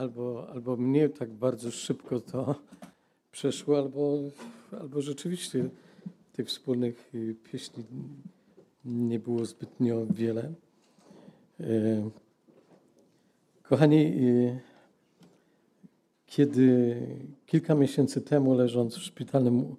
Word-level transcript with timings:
albo, 0.00 0.48
albo 0.48 0.76
mnie 0.76 1.08
tak 1.08 1.32
bardzo 1.32 1.70
szybko 1.70 2.20
to 2.20 2.54
przeszło, 3.32 3.78
albo, 3.78 4.18
albo 4.80 5.02
rzeczywiście 5.02 5.68
tych 6.32 6.46
wspólnych 6.46 7.14
y, 7.14 7.36
pieśni 7.52 7.84
nie 8.84 9.18
było 9.18 9.44
zbytnio 9.44 10.06
wiele. 10.10 10.52
E, 11.60 12.10
Kochani, 13.62 13.96
y, 13.96 14.60
kiedy 16.26 16.96
kilka 17.46 17.74
miesięcy 17.74 18.20
temu, 18.20 18.54
leżąc 18.54 18.96
w 18.96 19.02
szpitalnym 19.02 19.76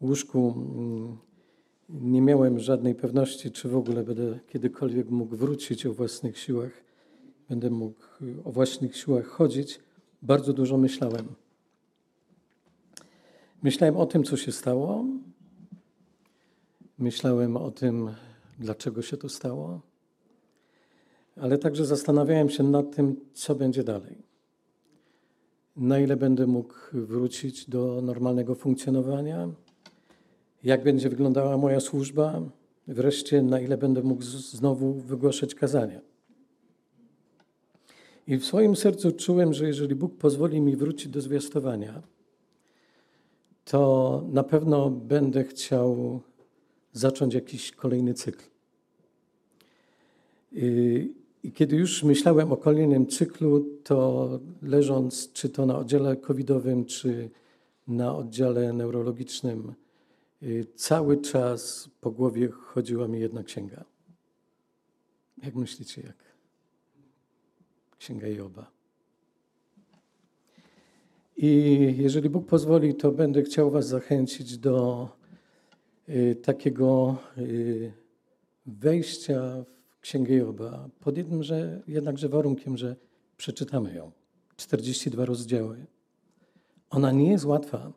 łóżku, 0.00 0.54
mm, 0.56 1.18
nie 1.88 2.22
miałem 2.22 2.58
żadnej 2.58 2.94
pewności, 2.94 3.50
czy 3.50 3.68
w 3.68 3.76
ogóle 3.76 4.02
będę 4.02 4.38
kiedykolwiek 4.46 5.10
mógł 5.10 5.36
wrócić 5.36 5.86
o 5.86 5.92
własnych 5.92 6.38
siłach, 6.38 6.83
będę 7.48 7.70
mógł 7.70 8.00
o 8.44 8.52
własnych 8.52 8.96
siłach 8.96 9.26
chodzić, 9.26 9.80
bardzo 10.22 10.52
dużo 10.52 10.78
myślałem. 10.78 11.26
Myślałem 13.62 13.96
o 13.96 14.06
tym, 14.06 14.24
co 14.24 14.36
się 14.36 14.52
stało. 14.52 15.04
Myślałem 16.98 17.56
o 17.56 17.70
tym, 17.70 18.10
dlaczego 18.58 19.02
się 19.02 19.16
to 19.16 19.28
stało. 19.28 19.80
Ale 21.36 21.58
także 21.58 21.86
zastanawiałem 21.86 22.50
się 22.50 22.62
nad 22.62 22.96
tym, 22.96 23.16
co 23.34 23.54
będzie 23.54 23.84
dalej. 23.84 24.22
Na 25.76 25.98
ile 25.98 26.16
będę 26.16 26.46
mógł 26.46 26.74
wrócić 26.92 27.70
do 27.70 28.00
normalnego 28.02 28.54
funkcjonowania, 28.54 29.48
jak 30.64 30.84
będzie 30.84 31.08
wyglądała 31.08 31.56
moja 31.56 31.80
służba, 31.80 32.42
wreszcie 32.88 33.42
na 33.42 33.60
ile 33.60 33.78
będę 33.78 34.02
mógł 34.02 34.22
znowu 34.22 34.94
wygłaszać 34.94 35.54
kazania. 35.54 36.00
I 38.26 38.36
w 38.36 38.44
swoim 38.44 38.76
sercu 38.76 39.12
czułem, 39.12 39.52
że 39.52 39.66
jeżeli 39.66 39.94
Bóg 39.94 40.16
pozwoli 40.16 40.60
mi 40.60 40.76
wrócić 40.76 41.08
do 41.08 41.20
zwiastowania, 41.20 42.02
to 43.64 44.24
na 44.32 44.42
pewno 44.42 44.90
będę 44.90 45.44
chciał 45.44 46.20
zacząć 46.92 47.34
jakiś 47.34 47.72
kolejny 47.72 48.14
cykl. 48.14 48.44
I 51.42 51.52
kiedy 51.54 51.76
już 51.76 52.02
myślałem 52.02 52.52
o 52.52 52.56
kolejnym 52.56 53.06
cyklu, 53.06 53.66
to 53.84 54.28
leżąc 54.62 55.32
czy 55.32 55.48
to 55.48 55.66
na 55.66 55.78
oddziale 55.78 56.16
covidowym, 56.16 56.84
czy 56.84 57.30
na 57.88 58.16
oddziale 58.16 58.72
neurologicznym, 58.72 59.74
y, 60.42 60.66
cały 60.74 61.16
czas 61.16 61.90
po 62.00 62.10
głowie 62.10 62.48
chodziła 62.48 63.08
mi 63.08 63.20
jedna 63.20 63.42
księga. 63.42 63.84
Jak 65.42 65.54
myślicie, 65.54 66.02
jak? 66.02 66.23
Księga 68.04 68.28
Joba. 68.28 68.70
I 71.36 71.94
jeżeli 71.98 72.30
Bóg 72.30 72.46
pozwoli, 72.46 72.94
to 72.94 73.12
będę 73.12 73.42
chciał 73.42 73.70
Was 73.70 73.86
zachęcić 73.86 74.58
do 74.58 75.08
y, 76.08 76.36
takiego 76.42 77.16
y, 77.38 77.92
wejścia 78.66 79.64
w 79.88 80.00
Księgę 80.00 80.34
Joba 80.34 80.88
pod 81.00 81.16
jednym, 81.16 81.42
że 81.42 81.82
jednakże 81.86 82.28
warunkiem, 82.28 82.76
że 82.76 82.96
przeczytamy 83.36 83.94
ją. 83.94 84.12
42 84.56 85.24
rozdziały. 85.24 85.86
Ona 86.90 87.12
nie 87.12 87.30
jest 87.30 87.44
łatwa, 87.44 87.92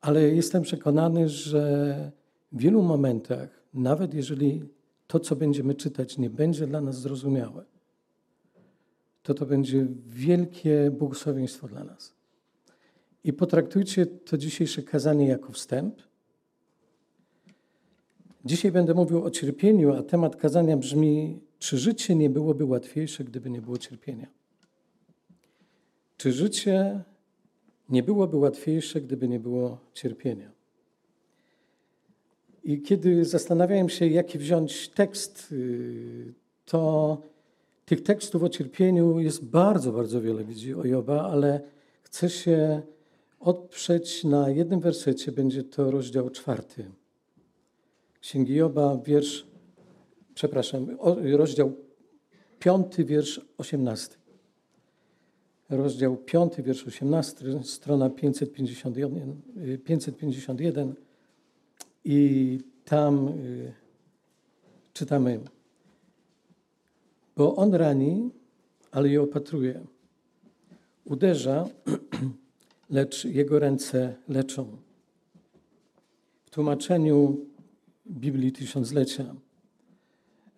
ale 0.00 0.22
jestem 0.22 0.62
przekonany, 0.62 1.28
że 1.28 2.12
w 2.52 2.58
wielu 2.58 2.82
momentach, 2.82 3.48
nawet 3.74 4.14
jeżeli 4.14 4.68
to, 5.06 5.20
co 5.20 5.36
będziemy 5.36 5.74
czytać, 5.74 6.18
nie 6.18 6.30
będzie 6.30 6.66
dla 6.66 6.80
nas 6.80 7.00
zrozumiałe, 7.00 7.71
to 9.22 9.34
to 9.34 9.46
będzie 9.46 9.86
wielkie 10.06 10.90
błogosławieństwo 10.90 11.68
dla 11.68 11.84
nas. 11.84 12.14
I 13.24 13.32
potraktujcie 13.32 14.06
to 14.06 14.38
dzisiejsze 14.38 14.82
kazanie 14.82 15.28
jako 15.28 15.52
wstęp. 15.52 16.02
Dzisiaj 18.44 18.72
będę 18.72 18.94
mówił 18.94 19.24
o 19.24 19.30
cierpieniu, 19.30 19.94
a 19.94 20.02
temat 20.02 20.36
kazania 20.36 20.76
brzmi: 20.76 21.40
czy 21.58 21.78
życie 21.78 22.14
nie 22.14 22.30
byłoby 22.30 22.64
łatwiejsze, 22.64 23.24
gdyby 23.24 23.50
nie 23.50 23.60
było 23.60 23.78
cierpienia? 23.78 24.26
Czy 26.16 26.32
życie 26.32 27.02
nie 27.88 28.02
byłoby 28.02 28.36
łatwiejsze, 28.36 29.00
gdyby 29.00 29.28
nie 29.28 29.40
było 29.40 29.78
cierpienia? 29.94 30.52
I 32.64 32.82
kiedy 32.82 33.24
zastanawiałem 33.24 33.88
się, 33.88 34.06
jaki 34.06 34.38
wziąć 34.38 34.88
tekst, 34.88 35.52
y, 35.52 36.34
to 36.64 37.31
tych 37.84 38.02
tekstów 38.02 38.42
o 38.42 38.48
cierpieniu 38.48 39.18
jest 39.18 39.44
bardzo, 39.44 39.92
bardzo 39.92 40.20
wiele, 40.20 40.44
widzi 40.44 40.74
o 40.74 40.84
Joba, 40.84 41.22
ale 41.22 41.60
chcę 42.02 42.30
się 42.30 42.82
odprzeć 43.40 44.24
na 44.24 44.50
jednym 44.50 44.80
wersecie, 44.80 45.32
będzie 45.32 45.64
to 45.64 45.90
rozdział 45.90 46.30
czwarty. 46.30 46.84
Księgi 48.20 48.54
Joba, 48.54 48.98
wiersz, 49.04 49.46
przepraszam, 50.34 50.86
rozdział 51.36 51.72
piąty, 52.58 53.04
wiersz 53.04 53.40
osiemnasty. 53.58 54.16
Rozdział 55.68 56.16
piąty, 56.16 56.62
wiersz 56.62 56.86
osiemnasty, 56.86 57.60
strona 57.62 58.10
551, 58.10 59.40
551 59.84 60.94
i 62.04 62.58
tam 62.84 63.28
y, 63.28 63.72
czytamy 64.92 65.40
bo 67.36 67.56
on 67.56 67.74
rani, 67.74 68.30
ale 68.90 69.08
je 69.08 69.22
opatruje. 69.22 69.80
Uderza, 71.04 71.68
lecz 72.90 73.24
jego 73.24 73.58
ręce 73.58 74.14
leczą. 74.28 74.76
W 76.44 76.50
tłumaczeniu 76.50 77.46
Biblii 78.06 78.52
Tysiąclecia 78.52 79.34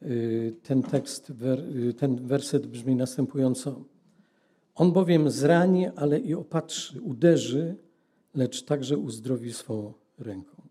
y, 0.02 0.54
ten 0.62 0.82
tekst, 0.82 1.32
y, 1.90 1.94
ten 1.94 2.26
werset 2.26 2.66
brzmi 2.66 2.96
następująco. 2.96 3.84
On 4.74 4.92
bowiem 4.92 5.30
zrani, 5.30 5.86
ale 5.96 6.18
i 6.18 6.34
opatrzy, 6.34 7.00
uderzy, 7.00 7.76
lecz 8.34 8.62
także 8.62 8.98
uzdrowi 8.98 9.52
swą 9.52 9.92
ręką. 10.18 10.62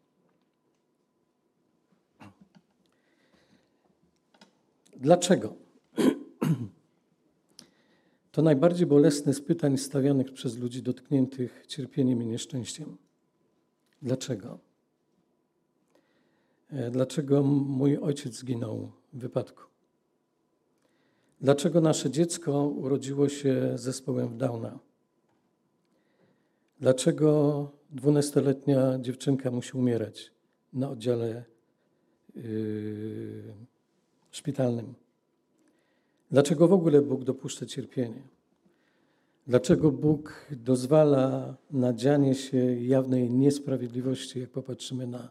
Dlaczego? 4.98 5.63
To 8.32 8.42
najbardziej 8.42 8.88
bolesne 8.88 9.34
z 9.34 9.42
pytań 9.42 9.78
stawianych 9.78 10.34
przez 10.34 10.58
ludzi 10.58 10.84
dotkniętych 10.84 11.66
cierpieniem 11.68 12.24
i 12.24 12.26
nieszczęściem. 12.26 12.98
Dlaczego? 14.02 14.60
E, 16.70 16.92
dlaczego 16.92 17.44
mój 17.44 17.98
ojciec 17.98 18.34
zginął 18.34 18.92
w 19.14 19.20
wypadku? 19.20 19.64
Dlaczego 21.42 21.82
nasze 21.82 22.12
dziecko 22.12 22.68
urodziło 22.68 23.30
się 23.30 23.72
z 23.76 23.82
zespołem 23.82 24.38
Downa? 24.38 24.80
Dlaczego 26.80 27.72
dwunastoletnia 27.90 29.00
dziewczynka 29.00 29.52
musi 29.52 29.78
umierać 29.78 30.32
na 30.74 30.90
oddziale 30.90 31.46
yy, 32.36 33.54
szpitalnym? 34.32 35.03
Dlaczego 36.34 36.68
w 36.68 36.74
ogóle 36.74 37.02
Bóg 37.02 37.24
dopuszcza 37.24 37.66
cierpienie? 37.66 38.22
Dlaczego 39.48 39.92
Bóg 39.92 40.48
dozwala 40.52 41.56
na 41.72 41.94
dzianie 41.94 42.36
się 42.36 42.58
jawnej 42.82 43.30
niesprawiedliwości, 43.30 44.40
jak 44.40 44.50
popatrzymy 44.50 45.08
na, 45.08 45.30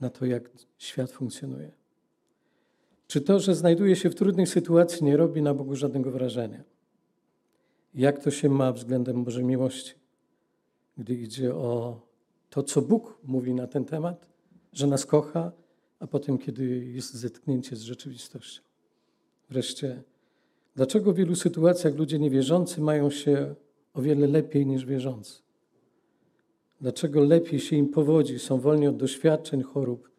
na 0.00 0.10
to, 0.10 0.26
jak 0.26 0.50
świat 0.78 1.10
funkcjonuje? 1.10 1.70
Czy 3.06 3.20
to, 3.20 3.40
że 3.40 3.54
znajduje 3.54 3.96
się 3.96 4.10
w 4.10 4.14
trudnej 4.14 4.46
sytuacji, 4.46 5.04
nie 5.04 5.16
robi 5.16 5.42
na 5.42 5.54
Bogu 5.54 5.76
żadnego 5.76 6.10
wrażenia? 6.10 6.64
Jak 7.94 8.24
to 8.24 8.30
się 8.30 8.48
ma 8.48 8.72
względem 8.72 9.24
Bożej 9.24 9.44
miłości, 9.44 9.94
gdy 10.98 11.14
idzie 11.14 11.54
o 11.54 12.00
to, 12.50 12.62
co 12.62 12.82
Bóg 12.82 13.18
mówi 13.24 13.54
na 13.54 13.66
ten 13.66 13.84
temat, 13.84 14.26
że 14.72 14.86
nas 14.86 15.06
kocha, 15.06 15.52
a 16.00 16.06
potem, 16.06 16.38
kiedy 16.38 16.64
jest 16.84 17.14
zetknięcie 17.14 17.76
z 17.76 17.82
rzeczywistością? 17.82 18.62
Wreszcie, 19.50 20.02
Dlaczego 20.78 21.12
w 21.12 21.16
wielu 21.16 21.36
sytuacjach 21.36 21.94
ludzie 21.94 22.18
niewierzący 22.18 22.80
mają 22.80 23.10
się 23.10 23.54
o 23.94 24.02
wiele 24.02 24.26
lepiej 24.26 24.66
niż 24.66 24.84
wierzący? 24.84 25.42
Dlaczego 26.80 27.20
lepiej 27.20 27.60
się 27.60 27.76
im 27.76 27.88
powodzi, 27.88 28.38
są 28.38 28.60
wolni 28.60 28.86
od 28.86 28.96
doświadczeń, 28.96 29.62
chorób 29.62 30.10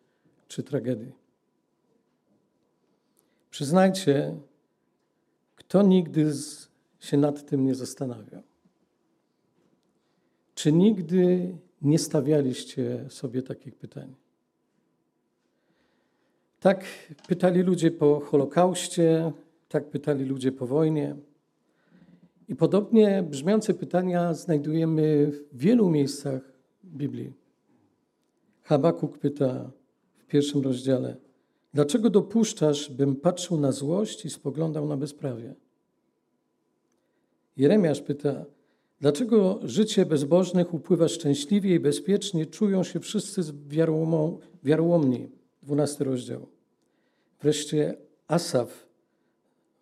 czy 0.47 0.63
tragedii? 0.63 1.11
Przyznajcie, 3.49 4.35
kto 5.55 5.81
nigdy 5.81 6.31
się 6.99 7.17
nad 7.17 7.45
tym 7.45 7.65
nie 7.65 7.75
zastanawiał? 7.75 8.43
Czy 10.55 10.71
nigdy 10.71 11.55
nie 11.81 11.99
stawialiście 11.99 13.05
sobie 13.09 13.41
takich 13.41 13.75
pytań? 13.75 14.15
Tak 16.59 16.85
pytali 17.27 17.61
ludzie 17.61 17.91
po 17.91 18.19
Holokauście, 18.19 19.31
tak 19.69 19.89
pytali 19.89 20.25
ludzie 20.25 20.51
po 20.51 20.67
wojnie. 20.67 21.15
I 22.47 22.55
podobnie 22.55 23.23
brzmiące 23.29 23.73
pytania 23.73 24.33
znajdujemy 24.33 25.31
w 25.31 25.57
wielu 25.57 25.89
miejscach 25.89 26.41
Biblii. 26.83 27.33
Habakuk 28.63 29.17
pyta 29.17 29.71
w 30.17 30.25
pierwszym 30.25 30.61
rozdziale: 30.61 31.17
Dlaczego 31.73 32.09
dopuszczasz, 32.09 32.91
bym 32.91 33.15
patrzył 33.15 33.59
na 33.59 33.71
złość 33.71 34.25
i 34.25 34.29
spoglądał 34.29 34.87
na 34.87 34.97
bezprawie? 34.97 35.55
Jeremiasz 37.57 38.01
pyta: 38.01 38.45
Dlaczego 39.01 39.59
życie 39.63 40.05
bezbożnych 40.05 40.73
upływa 40.73 41.07
szczęśliwie 41.07 41.75
i 41.75 41.79
bezpiecznie, 41.79 42.45
czują 42.45 42.83
się 42.83 42.99
wszyscy 42.99 43.41
wiarołomni? 44.63 45.29
12 45.63 46.03
rozdział. 46.03 46.47
Wreszcie 47.41 47.97
Asaf 48.27 48.88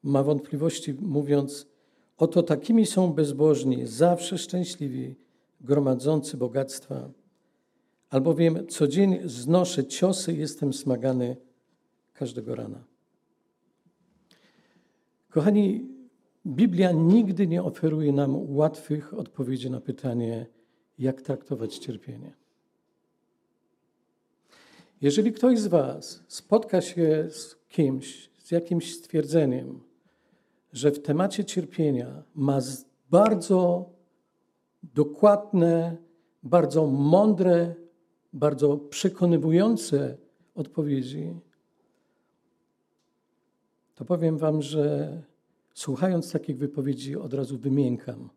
ma 0.07 0.24
wątpliwości, 0.24 0.94
mówiąc: 0.94 1.68
Oto 2.18 2.44
takimi 2.44 2.86
są 2.86 3.13
bezbożni, 3.13 3.88
zawsze 3.88 4.38
szczęśliwi, 4.38 5.15
gromadzący 5.62 6.38
bogactwa. 6.38 7.09
Albowiem 8.09 8.68
co 8.68 8.88
dzień 8.88 9.19
znoszę 9.25 9.86
ciosy, 9.86 10.33
jestem 10.33 10.74
smagany 10.74 11.38
każdego 12.13 12.56
rana. 12.56 12.83
Kochani, 15.30 15.86
Biblia 16.45 16.92
nigdy 16.92 17.48
nie 17.48 17.63
oferuje 17.63 18.13
nam 18.13 18.56
łatwych 18.56 19.13
odpowiedzi 19.13 19.69
na 19.69 19.81
pytanie, 19.81 20.45
jak 21.00 21.21
traktować 21.21 21.77
cierpienie. 21.77 22.33
Jeżeli 25.01 25.31
ktoś 25.31 25.59
z 25.59 25.68
Was 25.68 26.24
spotka 26.27 26.81
się 26.81 27.27
z 27.30 27.56
kimś, 27.69 28.30
z 28.38 28.51
jakimś 28.51 28.95
stwierdzeniem, 28.95 29.87
że 30.74 30.92
w 30.92 31.02
temacie 31.02 31.46
cierpienia 31.46 32.24
ma 32.36 32.60
bardzo 33.10 33.90
dokładne, 34.84 35.98
bardzo 36.44 36.88
mądre, 36.88 37.75
bardzo 38.34 38.78
przekonywujące 38.78 40.18
odpowiedzi, 40.56 41.34
to 43.96 44.06
powiem 44.06 44.38
Wam, 44.38 44.62
że 44.62 45.12
słuchając 45.74 46.31
takich 46.31 46.58
wypowiedzi 46.58 47.16
od 47.16 47.34
razu 47.34 47.58
wymiękam, 47.58 48.30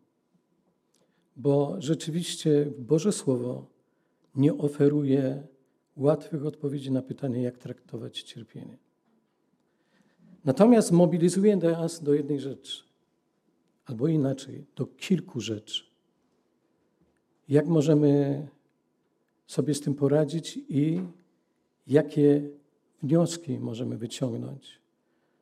bo 1.35 1.75
rzeczywiście 1.79 2.71
Boże 2.77 3.11
Słowo 3.11 3.65
nie 4.35 4.57
oferuje 4.57 5.47
łatwych 5.95 6.45
odpowiedzi 6.45 6.91
na 6.91 7.01
pytanie, 7.01 7.41
jak 7.41 7.57
traktować 7.57 8.21
cierpienie. 8.21 8.77
Natomiast 10.45 10.91
mobilizuje 10.91 11.55
nas 11.55 12.03
do 12.03 12.13
jednej 12.13 12.39
rzeczy, 12.39 12.83
albo 13.85 14.07
inaczej, 14.07 14.65
do 14.75 14.85
kilku 14.85 15.41
rzeczy. 15.41 15.83
Jak 17.49 17.67
możemy 17.67 18.47
sobie 19.47 19.73
z 19.73 19.81
tym 19.81 19.95
poradzić 19.95 20.59
i 20.69 21.01
jakie 21.87 22.49
wnioski 23.03 23.59
możemy 23.59 23.97
wyciągnąć 23.97 24.81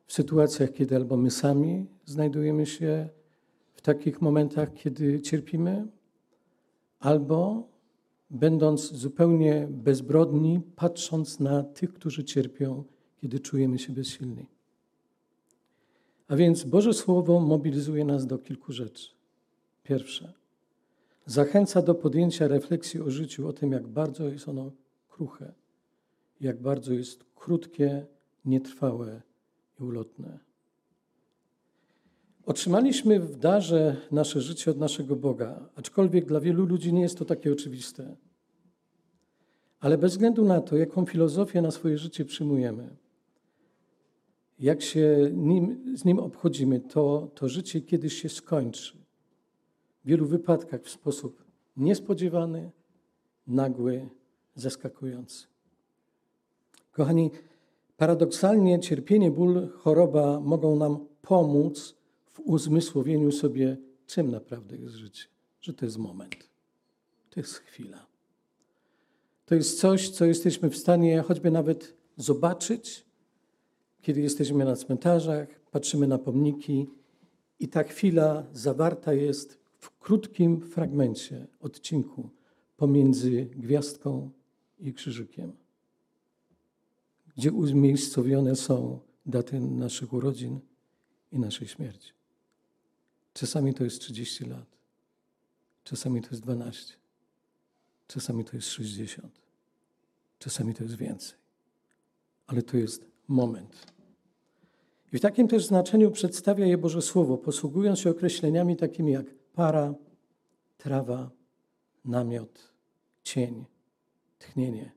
w 0.06 0.12
sytuacjach, 0.12 0.72
kiedy 0.72 0.96
albo 0.96 1.16
my 1.16 1.30
sami 1.30 1.86
znajdujemy 2.04 2.66
się 2.66 3.08
w 3.72 3.80
takich 3.82 4.20
momentach, 4.20 4.74
kiedy 4.74 5.20
cierpimy, 5.20 5.86
albo 7.00 7.68
będąc 8.30 8.92
zupełnie 8.92 9.68
bezbrodni, 9.70 10.60
patrząc 10.76 11.40
na 11.40 11.62
tych, 11.62 11.92
którzy 11.92 12.24
cierpią, 12.24 12.84
kiedy 13.20 13.40
czujemy 13.40 13.78
się 13.78 13.92
bezsilni. 13.92 14.46
A 16.30 16.36
więc 16.36 16.64
Boże 16.64 16.94
Słowo 16.94 17.40
mobilizuje 17.40 18.04
nas 18.04 18.26
do 18.26 18.38
kilku 18.38 18.72
rzeczy. 18.72 19.10
Pierwsze, 19.82 20.32
zachęca 21.26 21.82
do 21.82 21.94
podjęcia 21.94 22.48
refleksji 22.48 23.00
o 23.00 23.10
życiu, 23.10 23.48
o 23.48 23.52
tym, 23.52 23.72
jak 23.72 23.86
bardzo 23.86 24.28
jest 24.28 24.48
ono 24.48 24.72
kruche, 25.08 25.52
jak 26.40 26.60
bardzo 26.60 26.92
jest 26.92 27.24
krótkie, 27.34 28.06
nietrwałe 28.44 29.22
i 29.80 29.82
ulotne. 29.82 30.38
Otrzymaliśmy 32.46 33.20
w 33.20 33.36
darze 33.36 33.96
nasze 34.10 34.40
życie 34.40 34.70
od 34.70 34.78
naszego 34.78 35.16
Boga, 35.16 35.68
aczkolwiek 35.76 36.26
dla 36.26 36.40
wielu 36.40 36.66
ludzi 36.66 36.92
nie 36.92 37.02
jest 37.02 37.18
to 37.18 37.24
takie 37.24 37.52
oczywiste. 37.52 38.16
Ale 39.80 39.98
bez 39.98 40.12
względu 40.12 40.44
na 40.44 40.60
to, 40.60 40.76
jaką 40.76 41.06
filozofię 41.06 41.62
na 41.62 41.70
swoje 41.70 41.98
życie 41.98 42.24
przyjmujemy, 42.24 42.96
jak 44.60 44.82
się 44.82 45.30
nim, 45.32 45.96
z 45.96 46.04
nim 46.04 46.18
obchodzimy, 46.18 46.80
to, 46.80 47.30
to 47.34 47.48
życie 47.48 47.80
kiedyś 47.80 48.22
się 48.22 48.28
skończy. 48.28 48.96
W 50.04 50.08
wielu 50.08 50.26
wypadkach 50.26 50.82
w 50.82 50.90
sposób 50.90 51.44
niespodziewany, 51.76 52.70
nagły, 53.46 54.08
zaskakujący. 54.54 55.46
Kochani, 56.92 57.30
paradoksalnie 57.96 58.80
cierpienie, 58.80 59.30
ból, 59.30 59.68
choroba 59.68 60.40
mogą 60.40 60.76
nam 60.76 61.06
pomóc 61.22 61.96
w 62.26 62.40
uzmysłowieniu 62.40 63.32
sobie, 63.32 63.76
czym 64.06 64.30
naprawdę 64.30 64.76
jest 64.76 64.94
życie. 64.94 65.24
Że 65.60 65.74
to 65.74 65.84
jest 65.84 65.98
moment, 65.98 66.50
to 67.30 67.40
jest 67.40 67.54
chwila. 67.54 68.06
To 69.46 69.54
jest 69.54 69.80
coś, 69.80 70.10
co 70.10 70.24
jesteśmy 70.24 70.70
w 70.70 70.76
stanie 70.76 71.22
choćby 71.22 71.50
nawet 71.50 71.94
zobaczyć, 72.16 73.09
kiedy 74.02 74.20
jesteśmy 74.20 74.64
na 74.64 74.76
cmentarzach, 74.76 75.48
patrzymy 75.70 76.06
na 76.06 76.18
pomniki 76.18 76.86
i 77.60 77.68
ta 77.68 77.82
chwila 77.82 78.46
zawarta 78.52 79.12
jest 79.12 79.58
w 79.78 79.98
krótkim 79.98 80.60
fragmencie, 80.60 81.46
odcinku 81.60 82.30
pomiędzy 82.76 83.44
gwiazdką 83.44 84.30
i 84.78 84.92
krzyżykiem, 84.92 85.52
gdzie 87.36 87.52
umiejscowione 87.52 88.56
są 88.56 89.00
daty 89.26 89.60
naszych 89.60 90.12
urodzin 90.12 90.60
i 91.32 91.38
naszej 91.38 91.68
śmierci. 91.68 92.12
Czasami 93.32 93.74
to 93.74 93.84
jest 93.84 94.00
30 94.00 94.44
lat, 94.44 94.66
czasami 95.84 96.22
to 96.22 96.30
jest 96.30 96.42
12, 96.42 96.94
czasami 98.06 98.44
to 98.44 98.56
jest 98.56 98.68
60, 98.68 99.40
czasami 100.38 100.74
to 100.74 100.84
jest 100.84 100.96
więcej, 100.96 101.38
ale 102.46 102.62
to 102.62 102.76
jest 102.76 103.09
moment. 103.30 103.86
I 105.12 105.18
w 105.18 105.20
takim 105.20 105.48
też 105.48 105.66
znaczeniu 105.66 106.10
przedstawia 106.10 106.66
je 106.66 106.78
Boże 106.78 107.02
Słowo, 107.02 107.38
posługując 107.38 107.98
się 107.98 108.10
określeniami 108.10 108.76
takimi 108.76 109.12
jak 109.12 109.26
para, 109.54 109.94
trawa, 110.78 111.30
namiot, 112.04 112.72
cień, 113.22 113.64
tchnienie. 114.38 114.92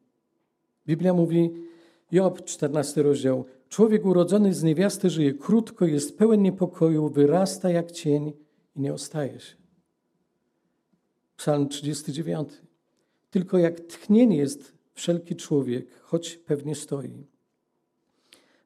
Biblia 0.87 1.13
mówi, 1.13 1.51
Job, 2.11 2.43
14 2.45 3.03
rozdział, 3.03 3.45
człowiek 3.69 4.05
urodzony 4.05 4.53
z 4.53 4.63
niewiasty 4.63 5.09
żyje 5.09 5.33
krótko, 5.33 5.85
jest 5.85 6.17
pełen 6.17 6.41
niepokoju, 6.41 7.09
wyrasta 7.09 7.69
jak 7.69 7.91
cień 7.91 8.33
i 8.75 8.81
nie 8.81 8.93
ostaje 8.93 9.39
się. 9.39 9.55
Psalm 11.37 11.69
39. 11.69 12.49
Tylko 13.31 13.57
jak 13.57 13.79
tchnienie 13.79 14.37
jest 14.37 14.73
wszelki 14.93 15.35
człowiek, 15.35 16.01
choć 16.01 16.37
pewnie 16.37 16.75
stoi. 16.75 17.32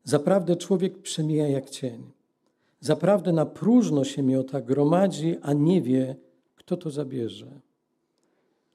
Zaprawdę 0.07 0.55
człowiek 0.55 0.97
przemija 1.01 1.47
jak 1.47 1.69
cień. 1.69 2.11
Zaprawdę 2.79 3.31
na 3.31 3.45
próżno 3.45 4.03
się 4.03 4.23
miota, 4.23 4.61
gromadzi, 4.61 5.37
a 5.41 5.53
nie 5.53 5.81
wie, 5.81 6.15
kto 6.55 6.77
to 6.77 6.89
zabierze. 6.89 7.59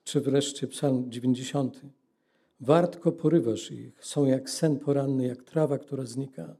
Czy 0.05 0.21
wreszcie 0.21 0.67
Psalm 0.67 1.11
90. 1.11 1.81
Wartko 2.61 3.13
porywasz 3.13 3.71
ich, 3.71 4.05
są 4.05 4.25
jak 4.27 4.51
sen 4.51 4.79
poranny, 4.79 5.27
jak 5.27 5.43
trawa, 5.43 5.79
która 5.79 6.05
znika. 6.05 6.57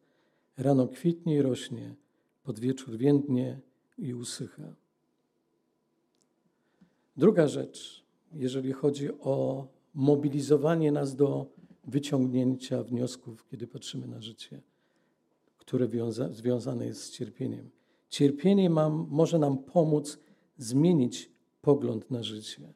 Rano 0.59 0.89
kwitnie 0.89 1.37
i 1.37 1.43
rośnie, 1.43 1.95
pod 2.43 2.61
wieczór 2.61 2.97
więdnie 2.97 3.61
i 3.99 4.15
usycha. 4.15 4.75
Druga 7.17 7.49
rzecz, 7.49 8.05
jeżeli 8.33 8.73
chodzi 8.73 9.09
o 9.21 9.67
mobilizowanie 9.95 10.93
nas 10.93 11.17
do 11.17 11.47
wyciągnięcia 11.85 12.83
wniosków, 12.83 13.47
kiedy 13.51 13.67
patrzymy 13.67 14.07
na 14.07 14.21
życie, 14.21 14.63
które 15.59 15.89
wiąza, 15.89 16.33
związane 16.33 16.87
jest 16.87 17.03
z 17.03 17.11
cierpieniem. 17.11 17.71
Cierpienie 18.09 18.71
mam, 18.71 19.07
może 19.11 19.39
nam 19.39 19.59
pomóc 19.59 20.19
zmienić 20.57 21.31
pogląd 21.61 22.11
na 22.11 22.23
życie. 22.23 22.73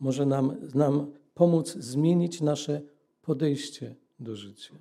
Może 0.00 0.26
nam, 0.26 0.56
nam 0.74 1.12
pomóc 1.34 1.74
zmienić 1.74 2.40
nasze 2.40 2.82
podejście 3.22 3.96
do 4.20 4.36
życia. 4.36 4.74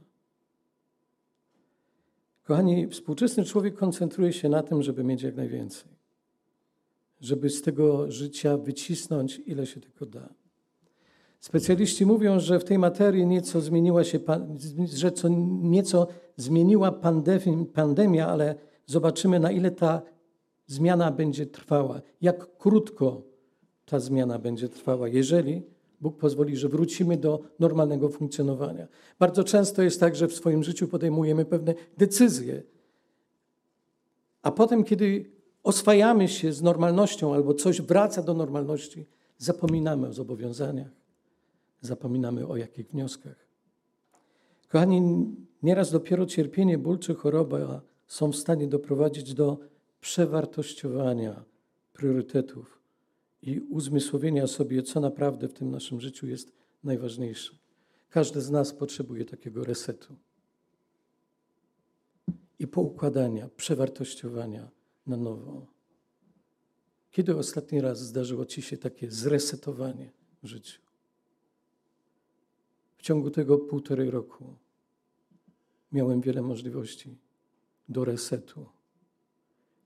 Kochani, 2.43 2.87
współczesny 2.87 3.43
człowiek 3.43 3.75
koncentruje 3.75 4.33
się 4.33 4.49
na 4.49 4.63
tym, 4.63 4.83
żeby 4.83 5.03
mieć 5.03 5.21
jak 5.21 5.35
najwięcej. 5.35 5.91
Żeby 7.21 7.49
z 7.49 7.61
tego 7.61 8.11
życia 8.11 8.57
wycisnąć, 8.57 9.41
ile 9.45 9.65
się 9.65 9.81
tylko 9.81 10.05
da. 10.05 10.33
Specjaliści 11.43 12.05
mówią, 12.05 12.39
że 12.39 12.59
w 12.59 12.63
tej 12.63 12.79
materii 12.79 13.25
nieco 13.25 13.61
zmieniła 13.61 14.03
się, 14.03 14.19
że 14.93 15.11
co 15.11 15.27
nieco 15.61 16.07
zmieniła 16.37 16.91
pandemia, 17.73 18.27
ale 18.27 18.55
zobaczymy, 18.85 19.39
na 19.39 19.51
ile 19.51 19.71
ta 19.71 20.01
zmiana 20.67 21.11
będzie 21.11 21.45
trwała, 21.45 22.01
jak 22.21 22.57
krótko 22.57 23.21
ta 23.85 23.99
zmiana 23.99 24.39
będzie 24.39 24.69
trwała, 24.69 25.07
jeżeli 25.07 25.61
Bóg 26.01 26.17
pozwoli, 26.17 26.57
że 26.57 26.69
wrócimy 26.69 27.17
do 27.17 27.39
normalnego 27.59 28.09
funkcjonowania. 28.09 28.87
Bardzo 29.19 29.43
często 29.43 29.81
jest 29.81 29.99
tak, 29.99 30.15
że 30.15 30.27
w 30.27 30.33
swoim 30.33 30.63
życiu 30.63 30.87
podejmujemy 30.87 31.45
pewne 31.45 31.73
decyzje, 31.97 32.63
a 34.41 34.51
potem, 34.51 34.83
kiedy 34.83 35.31
oswajamy 35.63 36.27
się 36.27 36.53
z 36.53 36.61
normalnością 36.61 37.33
albo 37.33 37.53
coś 37.53 37.81
wraca 37.81 38.21
do 38.21 38.33
normalności, 38.33 39.05
zapominamy 39.37 40.07
o 40.07 40.13
zobowiązaniach, 40.13 41.02
zapominamy 41.83 42.47
o 42.47 42.57
jakich 42.57 42.89
wnioskach. 42.89 43.47
Kochani, 44.69 45.25
nieraz 45.63 45.91
dopiero 45.91 46.25
cierpienie, 46.25 46.77
ból 46.77 46.99
czy 46.99 47.15
choroba 47.15 47.81
są 48.07 48.31
w 48.31 48.35
stanie 48.35 48.67
doprowadzić 48.67 49.33
do 49.33 49.57
przewartościowania 50.01 51.43
priorytetów 51.93 52.81
i 53.41 53.59
uzmysłowienia 53.59 54.47
sobie, 54.47 54.83
co 54.83 54.99
naprawdę 54.99 55.47
w 55.47 55.53
tym 55.53 55.71
naszym 55.71 56.01
życiu 56.01 56.27
jest 56.27 56.51
najważniejsze. 56.83 57.55
Każdy 58.09 58.41
z 58.41 58.49
nas 58.49 58.73
potrzebuje 58.73 59.25
takiego 59.25 59.63
resetu 59.63 60.15
i 62.59 62.67
poukładania, 62.67 63.49
przewartościowania 63.57 64.69
na 65.07 65.17
nowo. 65.17 65.67
Kiedy 67.11 67.37
ostatni 67.37 67.81
raz 67.81 67.99
zdarzyło 67.99 68.45
Ci 68.45 68.61
się 68.61 68.77
takie 68.77 69.11
zresetowanie 69.11 70.11
w 70.43 70.47
życiu? 70.47 70.82
Ciągu 73.03 73.31
tego 73.31 73.57
półtorej 73.57 74.11
roku 74.11 74.55
miałem 75.91 76.21
wiele 76.21 76.41
możliwości 76.41 77.17
do 77.89 78.05
resetu 78.05 78.65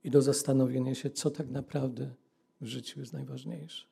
i 0.04 0.10
do 0.10 0.22
zastanowienia 0.22 0.94
się, 0.94 1.10
co 1.10 1.30
tak 1.30 1.50
naprawdę 1.50 2.14
w 2.60 2.66
życiu 2.66 3.00
jest 3.00 3.12
najważniejsze. 3.12 3.86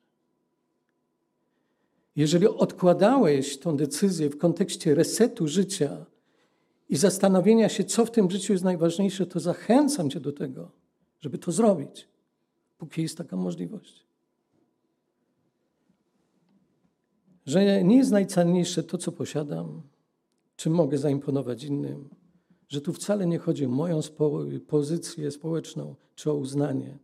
Jeżeli 2.17 2.47
odkładałeś 2.47 3.59
tę 3.59 3.77
decyzję 3.77 4.31
w 4.31 4.39
kontekście 4.39 4.95
resetu 4.95 5.49
życia 5.49 6.07
i 6.89 6.97
zastanowienia 6.97 7.69
się, 7.69 7.85
co 7.85 8.07
w 8.07 8.11
tym 8.11 8.31
życiu 8.31 8.53
jest 8.53 8.65
najważniejsze, 8.65 9.27
to 9.27 9.41
zachęcam 9.41 10.11
Cię 10.11 10.21
do 10.21 10.33
tego, 10.33 10.71
żeby 11.21 11.39
to 11.39 11.53
zrobić, 11.53 12.09
póki 12.79 13.03
jest 13.03 13.19
taka 13.19 13.37
możliwość. 13.37 14.06
Że 17.47 17.85
nie 17.85 17.97
jest 17.97 18.11
najcenniejsze 18.11 18.83
to, 18.83 18.99
co 18.99 19.13
posiadam, 19.13 19.83
czym 20.57 20.73
mogę 20.73 20.99
zaimponować 20.99 21.65
innym, 21.65 22.09
że 22.69 22.81
tu 22.81 22.93
wcale 22.93 23.27
nie 23.27 23.39
chodzi 23.39 23.67
o 23.67 23.69
moją 23.69 24.03
spo 24.03 24.45
pozycję 24.67 25.31
społeczną 25.31 25.95
czy 26.15 26.31
o 26.31 26.35
uznanie. 26.35 26.99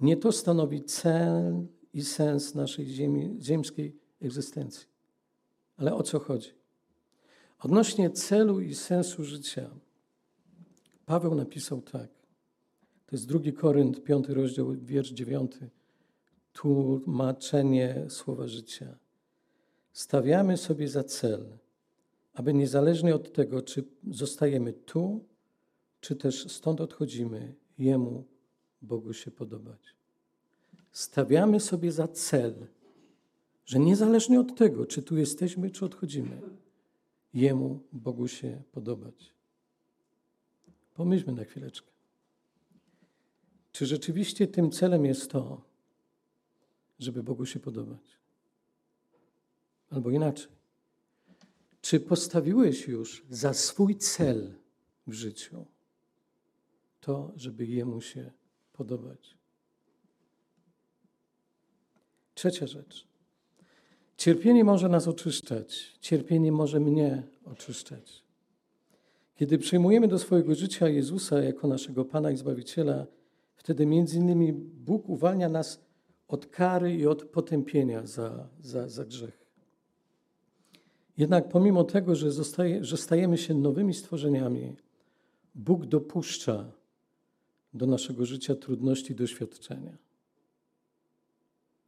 Nie 0.00 0.16
to 0.16 0.32
stanowi 0.32 0.84
cel 0.84 1.66
i 1.94 2.02
sens 2.02 2.54
naszej 2.54 2.86
ziemi, 2.86 3.36
ziemskiej 3.40 3.96
egzystencji. 4.20 4.86
Ale 5.76 5.94
o 5.94 6.02
co 6.02 6.18
chodzi? 6.18 6.50
Odnośnie 7.58 8.10
celu 8.10 8.60
i 8.60 8.74
sensu 8.74 9.24
życia, 9.24 9.70
Paweł 11.06 11.34
napisał 11.34 11.82
tak. 11.82 12.08
To 13.06 13.16
jest 13.16 13.28
drugi 13.28 13.52
Korynt, 13.52 14.04
piąty 14.04 14.34
rozdział, 14.34 14.74
wiersz 14.82 15.10
dziewiąty. 15.10 15.70
Tłumaczenie 16.52 18.06
słowa 18.08 18.46
życia. 18.46 18.98
Stawiamy 19.92 20.56
sobie 20.56 20.88
za 20.88 21.04
cel– 21.04 21.46
aby 22.34 22.54
niezależnie 22.54 23.14
od 23.14 23.32
tego, 23.32 23.62
czy 23.62 23.84
zostajemy 24.10 24.72
tu, 24.72 25.24
czy 26.00 26.16
też 26.16 26.52
stąd 26.52 26.80
odchodzimy, 26.80 27.54
Jemu, 27.78 28.24
Bogu 28.82 29.12
się 29.12 29.30
podobać. 29.30 29.94
Stawiamy 30.92 31.60
sobie 31.60 31.92
za 31.92 32.08
cel, 32.08 32.66
że 33.66 33.78
niezależnie 33.78 34.40
od 34.40 34.56
tego, 34.56 34.86
czy 34.86 35.02
tu 35.02 35.16
jesteśmy, 35.16 35.70
czy 35.70 35.84
odchodzimy, 35.84 36.40
Jemu, 37.34 37.80
Bogu 37.92 38.28
się 38.28 38.62
podobać. 38.72 39.34
Pomyślmy 40.94 41.32
na 41.32 41.44
chwileczkę. 41.44 41.90
Czy 43.72 43.86
rzeczywiście 43.86 44.46
tym 44.46 44.70
celem 44.70 45.04
jest 45.04 45.30
to, 45.30 45.62
żeby 46.98 47.22
Bogu 47.22 47.46
się 47.46 47.60
podobać? 47.60 48.18
Albo 49.92 50.10
inaczej. 50.10 50.52
Czy 51.80 52.00
postawiłeś 52.00 52.88
już 52.88 53.24
za 53.30 53.54
swój 53.54 53.96
cel 53.96 54.54
w 55.06 55.12
życiu 55.12 55.66
to, 57.00 57.32
żeby 57.36 57.66
Jemu 57.66 58.00
się 58.00 58.30
podobać? 58.72 59.36
Trzecia 62.34 62.66
rzecz. 62.66 63.06
Cierpienie 64.16 64.64
może 64.64 64.88
nas 64.88 65.08
oczyszczać. 65.08 65.98
Cierpienie 66.00 66.52
może 66.52 66.80
mnie 66.80 67.22
oczyszczać. 67.44 68.24
Kiedy 69.36 69.58
przyjmujemy 69.58 70.08
do 70.08 70.18
swojego 70.18 70.54
życia 70.54 70.88
Jezusa 70.88 71.42
jako 71.42 71.68
naszego 71.68 72.04
Pana 72.04 72.30
i 72.30 72.36
Zbawiciela, 72.36 73.06
wtedy 73.56 73.86
między 73.86 74.16
innymi 74.16 74.52
Bóg 74.52 75.08
uwalnia 75.08 75.48
nas 75.48 75.80
od 76.28 76.46
kary 76.46 76.94
i 76.94 77.06
od 77.06 77.24
potępienia 77.24 78.06
za, 78.06 78.48
za, 78.60 78.88
za 78.88 79.04
grzech. 79.04 79.41
Jednak 81.22 81.48
pomimo 81.48 81.84
tego, 81.84 82.16
że, 82.16 82.32
zostaje, 82.32 82.84
że 82.84 82.96
stajemy 82.96 83.38
się 83.38 83.54
nowymi 83.54 83.94
stworzeniami, 83.94 84.76
Bóg 85.54 85.86
dopuszcza 85.86 86.72
do 87.74 87.86
naszego 87.86 88.26
życia 88.26 88.54
trudności 88.54 89.14
doświadczenia. 89.14 89.96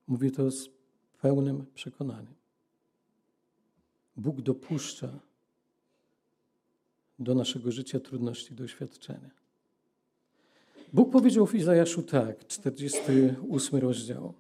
Mówię 0.07 0.31
to 0.31 0.51
z 0.51 0.69
pełnym 1.21 1.67
przekonaniem. 1.75 2.35
Bóg 4.17 4.41
dopuszcza 4.41 5.21
do 7.19 7.35
naszego 7.35 7.73
życia 7.73 8.01
trudności 8.01 8.55
doświadczenia. 8.55 9.31
Bóg 10.93 11.13
powiedział 11.13 11.47
w 11.47 11.55
Izajaszu 11.55 12.03
tak, 12.03 12.47
48 12.47 13.81
rozdział. 13.81 14.35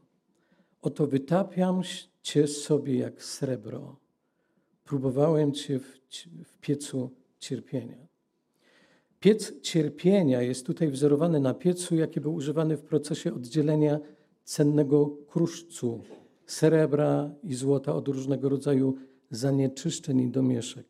Oto 0.82 1.06
wytapiam 1.06 1.82
cię 2.22 2.46
sobie 2.46 2.98
jak 2.98 3.24
srebro 3.24 4.03
próbowałem 4.84 5.52
Cię 5.52 5.78
w, 5.78 5.98
w 6.44 6.58
piecu 6.58 7.10
cierpienia. 7.38 8.06
Piec 9.20 9.60
cierpienia 9.60 10.42
jest 10.42 10.66
tutaj 10.66 10.90
wzorowany 10.90 11.40
na 11.40 11.54
piecu, 11.54 11.96
jaki 11.96 12.20
był 12.20 12.34
używany 12.34 12.76
w 12.76 12.82
procesie 12.82 13.34
oddzielenia 13.34 14.00
cennego 14.44 15.06
kruszcu, 15.06 16.02
srebra 16.46 17.34
i 17.42 17.54
złota 17.54 17.94
od 17.94 18.08
różnego 18.08 18.48
rodzaju 18.48 18.96
zanieczyszczeń 19.30 20.20
i 20.20 20.30
domieszek. 20.30 20.86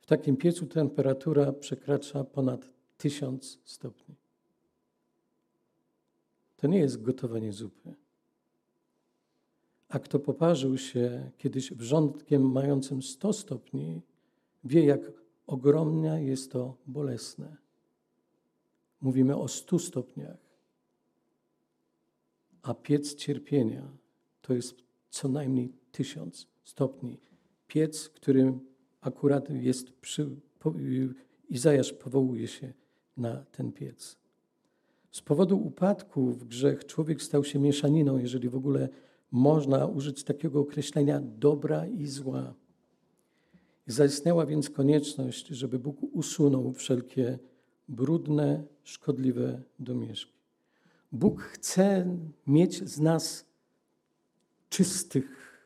W 0.00 0.06
takim 0.06 0.36
piecu 0.36 0.66
temperatura 0.66 1.52
przekracza 1.52 2.24
ponad 2.24 2.70
1000 2.96 3.58
stopni. 3.64 4.14
To 6.56 6.66
nie 6.66 6.78
jest 6.78 7.02
gotowanie 7.02 7.52
zupy. 7.52 7.94
A 9.88 9.98
kto 9.98 10.18
poparzył 10.18 10.78
się 10.78 11.30
kiedyś 11.38 11.72
wrzątkiem 11.72 12.52
mającym 12.52 13.02
100 13.02 13.32
stopni, 13.32 14.02
wie, 14.64 14.84
jak 14.84 15.00
ogromnie 15.46 16.22
jest 16.24 16.52
to 16.52 16.76
bolesne. 16.86 17.56
Mówimy 19.00 19.36
o 19.36 19.48
100 19.48 19.78
stopniach. 19.78 20.48
A 22.62 22.74
piec 22.74 23.14
cierpienia 23.14 23.88
to 24.42 24.54
jest 24.54 24.74
co 25.10 25.28
najmniej 25.28 25.72
tysiąc 25.92 26.46
stopni. 26.64 27.18
Piec, 27.66 28.08
którym 28.08 28.60
akurat 29.00 29.50
jest 29.50 29.92
przy, 29.92 30.30
po, 30.58 30.74
Izajasz 31.48 31.92
powołuje 31.92 32.48
się 32.48 32.72
na 33.16 33.44
ten 33.44 33.72
piec. 33.72 34.16
Z 35.10 35.20
powodu 35.20 35.56
upadku 35.56 36.30
w 36.32 36.44
grzech 36.44 36.86
człowiek 36.86 37.22
stał 37.22 37.44
się 37.44 37.58
mieszaniną, 37.58 38.18
jeżeli 38.18 38.48
w 38.48 38.56
ogóle 38.56 38.88
można 39.32 39.86
użyć 39.86 40.24
takiego 40.24 40.60
określenia 40.60 41.20
dobra 41.20 41.86
i 41.86 42.06
zła. 42.06 42.54
Zaistniała 43.86 44.46
więc 44.46 44.70
konieczność, 44.70 45.46
żeby 45.46 45.78
Bóg 45.78 45.96
usunął 46.12 46.72
wszelkie 46.72 47.38
brudne, 47.88 48.64
szkodliwe 48.82 49.62
domieszki. 49.78 50.38
Bóg 51.12 51.42
chce 51.42 52.16
mieć 52.46 52.88
z 52.88 53.00
nas 53.00 53.44
czystych, 54.68 55.58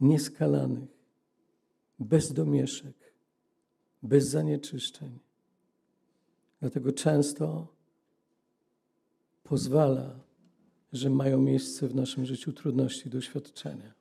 nieskalanych, 0.00 0.90
bez 1.98 2.32
domieszek, 2.32 2.94
bez 4.02 4.28
zanieczyszczeń. 4.28 5.18
Dlatego 6.60 6.92
często 6.92 7.66
pozwala 9.42 10.20
że 10.92 11.10
mają 11.10 11.40
miejsce 11.40 11.88
w 11.88 11.94
naszym 11.94 12.26
życiu 12.26 12.52
trudności, 12.52 13.10
doświadczenia. 13.10 13.94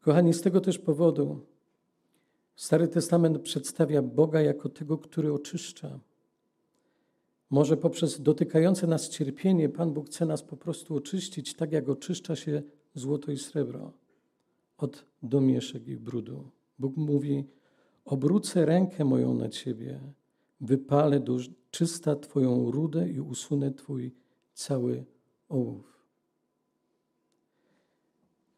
Kochani, 0.00 0.34
z 0.34 0.40
tego 0.40 0.60
też 0.60 0.78
powodu 0.78 1.40
Stary 2.56 2.88
Testament 2.88 3.38
przedstawia 3.38 4.02
Boga 4.02 4.40
jako 4.40 4.68
tego, 4.68 4.98
który 4.98 5.32
oczyszcza. 5.32 6.00
Może 7.50 7.76
poprzez 7.76 8.22
dotykające 8.22 8.86
nas 8.86 9.08
cierpienie 9.08 9.68
Pan 9.68 9.92
Bóg 9.92 10.06
chce 10.06 10.26
nas 10.26 10.42
po 10.42 10.56
prostu 10.56 10.96
oczyścić, 10.96 11.54
tak 11.54 11.72
jak 11.72 11.88
oczyszcza 11.88 12.36
się 12.36 12.62
złoto 12.94 13.32
i 13.32 13.38
srebro 13.38 13.92
od 14.78 15.04
domieszek 15.22 15.88
i 15.88 15.96
brudu. 15.96 16.50
Bóg 16.78 16.96
mówi: 16.96 17.44
Obrócę 18.04 18.66
rękę 18.66 19.04
moją 19.04 19.34
na 19.34 19.48
ciebie, 19.48 20.00
wypalę 20.60 21.20
do 21.20 21.36
czysta 21.70 22.16
Twoją 22.16 22.70
rudę 22.70 23.08
i 23.08 23.20
usunę 23.20 23.70
Twój 23.70 24.14
cały 24.54 25.04
ołów. 25.48 25.94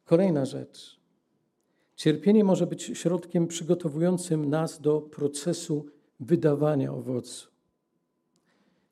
Kolejna 0.05 0.45
rzecz. 0.45 1.01
Cierpienie 1.97 2.45
może 2.45 2.67
być 2.67 2.83
środkiem 2.83 3.47
przygotowującym 3.47 4.51
nas 4.51 4.81
do 4.81 5.01
procesu 5.01 5.87
wydawania 6.21 6.93
owocu. 6.93 7.49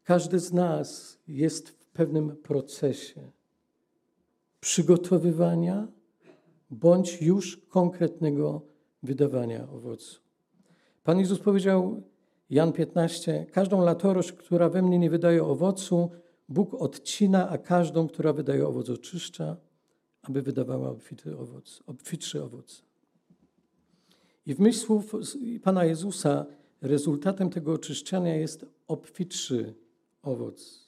Każdy 0.05 0.39
z 0.39 0.53
nas 0.53 1.19
jest 1.29 1.69
w 1.69 1.87
pewnym 1.87 2.37
procesie 2.37 3.31
przygotowywania 4.61 5.89
bądź 6.71 7.23
już 7.23 7.57
konkretnego 7.69 8.63
wydawania 9.03 9.69
owocu. 9.71 10.21
Pan 11.05 11.19
Jezus 11.19 11.39
powiedział, 11.39 12.03
Jan 12.51 12.73
15, 12.73 13.47
każdą 13.53 13.81
latorość, 13.81 14.33
która 14.33 14.69
we 14.69 14.83
mnie 14.83 14.99
nie 14.99 15.11
wydaje 15.11 15.45
owocu, 15.45 16.11
Bóg 16.49 16.75
odcina, 16.75 17.49
a 17.49 17.59
każdą, 17.59 18.09
która 18.09 18.33
wydaje 18.33 18.67
owoc, 18.67 18.91
oczyszcza, 18.91 19.57
aby 20.23 20.43
wydawała 20.43 20.91
obfity 20.91 21.39
owoc, 21.39 21.83
obfitszy 21.87 22.43
owoc. 22.43 22.83
I 24.47 24.55
w 24.55 24.61
myśl 24.61 24.79
słów 24.79 25.17
Pana 25.63 25.85
Jezusa 25.85 26.47
rezultatem 26.81 27.51
tego 27.51 27.73
oczyszczania 27.73 28.37
jest 28.37 28.67
obfitszy 28.89 29.75
owoc. 30.23 30.85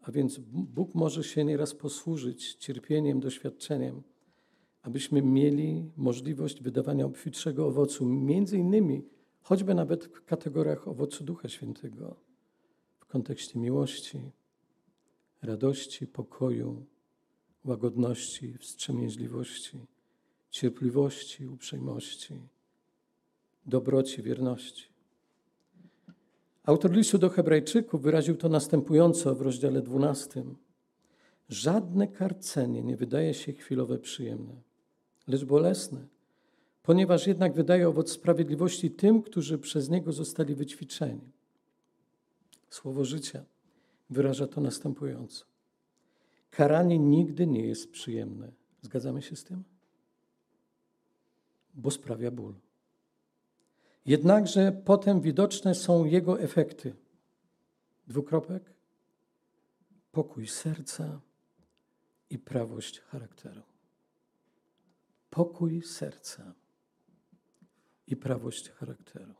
A 0.00 0.12
więc 0.12 0.38
Bóg 0.48 0.94
może 0.94 1.24
się 1.24 1.44
nieraz 1.44 1.74
posłużyć 1.74 2.54
cierpieniem, 2.54 3.20
doświadczeniem, 3.20 4.02
abyśmy 4.82 5.22
mieli 5.22 5.90
możliwość 5.96 6.62
wydawania 6.62 7.06
obfitszego 7.06 7.66
owocu, 7.66 8.06
między 8.06 8.58
innymi 8.58 9.04
choćby 9.42 9.74
nawet 9.74 10.04
w 10.04 10.24
kategoriach 10.24 10.88
owocu 10.88 11.24
Ducha 11.24 11.48
Świętego, 11.48 12.16
kontekście 13.10 13.58
miłości, 13.58 14.20
radości, 15.42 16.06
pokoju, 16.06 16.86
łagodności, 17.64 18.58
wstrzemięźliwości, 18.58 19.86
cierpliwości, 20.50 21.46
uprzejmości, 21.46 22.34
dobroci, 23.66 24.22
wierności. 24.22 24.84
Autor 26.64 26.92
listu 26.92 27.18
do 27.18 27.30
Hebrajczyków 27.30 28.02
wyraził 28.02 28.36
to 28.36 28.48
następująco 28.48 29.34
w 29.34 29.40
rozdziale 29.40 29.82
12. 29.82 30.44
Żadne 31.48 32.08
karcenie 32.08 32.82
nie 32.82 32.96
wydaje 32.96 33.34
się 33.34 33.52
chwilowe 33.52 33.98
przyjemne, 33.98 34.62
lecz 35.26 35.44
bolesne, 35.44 36.06
ponieważ 36.82 37.26
jednak 37.26 37.54
wydaje 37.54 37.88
owoc 37.88 38.10
sprawiedliwości 38.10 38.90
tym, 38.90 39.22
którzy 39.22 39.58
przez 39.58 39.88
niego 39.88 40.12
zostali 40.12 40.54
wyćwiczeni. 40.54 41.39
Słowo 42.70 43.04
życia 43.04 43.44
wyraża 44.10 44.46
to 44.46 44.60
następująco. 44.60 45.44
Karanie 46.50 46.98
nigdy 46.98 47.46
nie 47.46 47.66
jest 47.66 47.90
przyjemne. 47.90 48.52
Zgadzamy 48.82 49.22
się 49.22 49.36
z 49.36 49.44
tym? 49.44 49.64
Bo 51.74 51.90
sprawia 51.90 52.30
ból. 52.30 52.54
Jednakże 54.06 54.72
potem 54.84 55.20
widoczne 55.20 55.74
są 55.74 56.04
jego 56.04 56.40
efekty. 56.40 56.94
Dwukropek. 58.06 58.72
Pokój 60.12 60.46
serca 60.46 61.20
i 62.30 62.38
prawość 62.38 63.00
charakteru. 63.00 63.62
Pokój 65.30 65.82
serca 65.82 66.54
i 68.06 68.16
prawość 68.16 68.70
charakteru. 68.70 69.39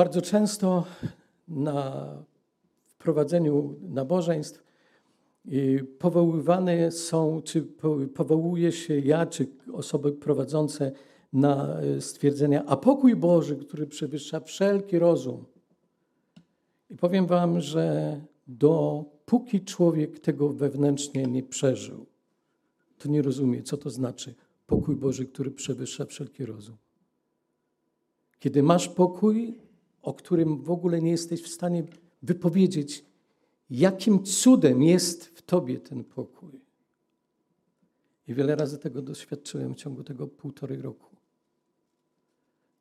Bardzo 0.00 0.22
często 0.22 0.84
na 1.48 2.06
wprowadzeniu 2.86 3.74
nabożeństw 3.82 4.64
powoływane 5.98 6.90
są, 6.90 7.42
czy 7.42 7.62
powołuje 8.14 8.72
się 8.72 8.98
ja, 8.98 9.26
czy 9.26 9.46
osoby 9.72 10.12
prowadzące 10.12 10.92
na 11.32 11.80
e, 11.80 12.00
stwierdzenia, 12.00 12.64
a 12.66 12.76
pokój 12.76 13.16
Boży, 13.16 13.56
który 13.56 13.86
przewyższa 13.86 14.40
wszelki 14.40 14.98
rozum. 14.98 15.44
I 16.90 16.96
powiem 16.96 17.26
Wam, 17.26 17.60
że 17.60 18.16
dopóki 18.48 19.60
człowiek 19.60 20.18
tego 20.18 20.48
wewnętrznie 20.48 21.22
nie 21.22 21.42
przeżył, 21.42 22.06
to 22.98 23.08
nie 23.08 23.22
rozumie, 23.22 23.62
co 23.62 23.76
to 23.76 23.90
znaczy 23.90 24.34
pokój 24.66 24.96
Boży, 24.96 25.26
który 25.26 25.50
przewyższa 25.50 26.04
wszelki 26.04 26.46
rozum. 26.46 26.76
Kiedy 28.38 28.62
masz 28.62 28.88
pokój, 28.88 29.69
o 30.02 30.14
którym 30.14 30.62
w 30.62 30.70
ogóle 30.70 31.00
nie 31.00 31.10
jesteś 31.10 31.42
w 31.42 31.48
stanie 31.48 31.84
wypowiedzieć, 32.22 33.04
jakim 33.70 34.24
cudem 34.24 34.82
jest 34.82 35.24
w 35.24 35.42
tobie 35.42 35.78
ten 35.78 36.04
pokój. 36.04 36.60
I 38.28 38.34
wiele 38.34 38.56
razy 38.56 38.78
tego 38.78 39.02
doświadczyłem 39.02 39.74
w 39.74 39.76
ciągu 39.76 40.04
tego 40.04 40.26
półtorej 40.26 40.82
roku. 40.82 41.16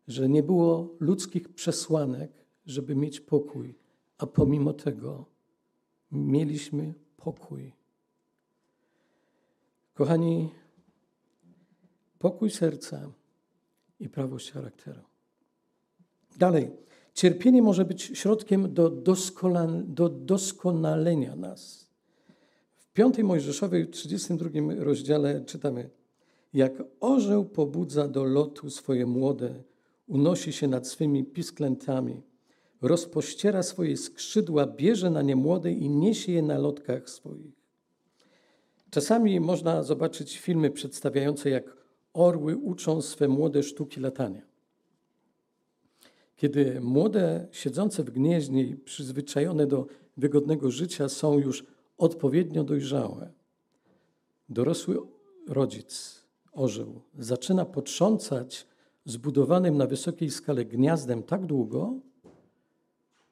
Że 0.08 0.30
nie 0.30 0.44
było 0.44 0.96
ludzkich 1.00 1.50
przesłanek, 1.50 2.32
żeby 2.66 2.96
mieć 2.96 3.20
pokój, 3.20 3.76
a 4.18 4.28
pomimo 4.28 4.74
tego 4.74 5.26
mieliśmy 6.12 6.94
pokój. 7.18 7.74
Kochani, 9.94 10.50
pokój 12.20 12.50
serca 12.50 13.12
i 14.00 14.10
prawość 14.10 14.52
charakteru. 14.52 15.02
Dalej, 16.38 16.72
Cierpienie 17.20 17.62
może 17.62 17.86
być 17.86 18.02
środkiem 18.14 18.74
do, 18.74 18.90
do 18.90 20.10
doskonalenia 20.10 21.36
nas. 21.36 21.90
W 22.78 22.94
5 22.94 23.18
Mojżeszowej, 23.18 23.88
32 23.88 24.50
rozdziale 24.78 25.42
czytamy, 25.46 25.90
jak 26.54 26.84
orzeł 27.00 27.46
pobudza 27.46 28.08
do 28.08 28.24
lotu 28.24 28.70
swoje 28.70 29.06
młode, 29.06 29.64
unosi 30.08 30.54
się 30.54 30.68
nad 30.68 30.88
swymi 30.88 31.24
pisklętami, 31.24 32.22
rozpościera 32.82 33.64
swoje 33.64 33.98
skrzydła, 33.98 34.68
bierze 34.68 35.10
na 35.10 35.22
nie 35.22 35.36
młode 35.36 35.72
i 35.72 35.90
niesie 35.90 36.32
je 36.32 36.42
na 36.42 36.58
lotkach 36.58 37.10
swoich. 37.10 37.56
Czasami 38.90 39.40
można 39.40 39.84
zobaczyć 39.84 40.38
filmy 40.38 40.72
przedstawiające, 40.72 41.50
jak 41.50 41.78
orły 42.14 42.58
uczą 42.58 43.02
swe 43.02 43.28
młode 43.28 43.64
sztuki 43.64 44.00
latania. 44.00 44.49
Kiedy 46.40 46.82
młode, 46.82 47.48
siedzące 47.52 48.04
w 48.04 48.10
gnieźnie 48.10 48.64
i 48.64 48.76
przyzwyczajone 48.76 49.68
do 49.68 49.88
wygodnego 50.18 50.72
życia 50.72 51.10
są 51.10 51.40
już 51.40 51.66
odpowiednio 51.98 52.64
dojrzałe, 52.64 53.32
dorosły 54.50 54.98
rodzic, 55.48 56.24
orzeł, 56.52 57.02
zaczyna 57.18 57.66
potrząsać 57.66 58.68
zbudowanym 59.06 59.78
na 59.78 59.88
wysokiej 59.88 60.30
skale 60.30 60.66
gniazdem 60.66 61.24
tak 61.24 61.46
długo, 61.46 61.94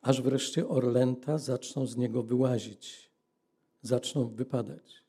aż 0.01 0.21
wreszcie 0.21 0.67
orlęta 0.67 1.37
zaczną 1.37 1.85
z 1.85 1.97
niego 1.97 2.23
wyłazić, 2.23 3.11
zaczną 3.81 4.27
wypadać. 4.27 5.03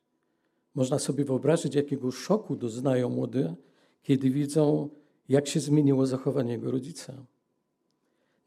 Można 0.75 0.99
sobie 0.99 1.25
wyobrazić, 1.25 1.75
jakiego 1.75 2.11
szoku 2.11 2.55
doznają 2.55 3.09
młode, 3.09 3.55
kiedy 4.03 4.29
widzą, 4.29 4.89
jak 5.29 5.47
się 5.47 5.59
zmieniło 5.59 6.05
zachowanie 6.05 6.51
jego 6.51 6.71
rodzica. 6.71 7.13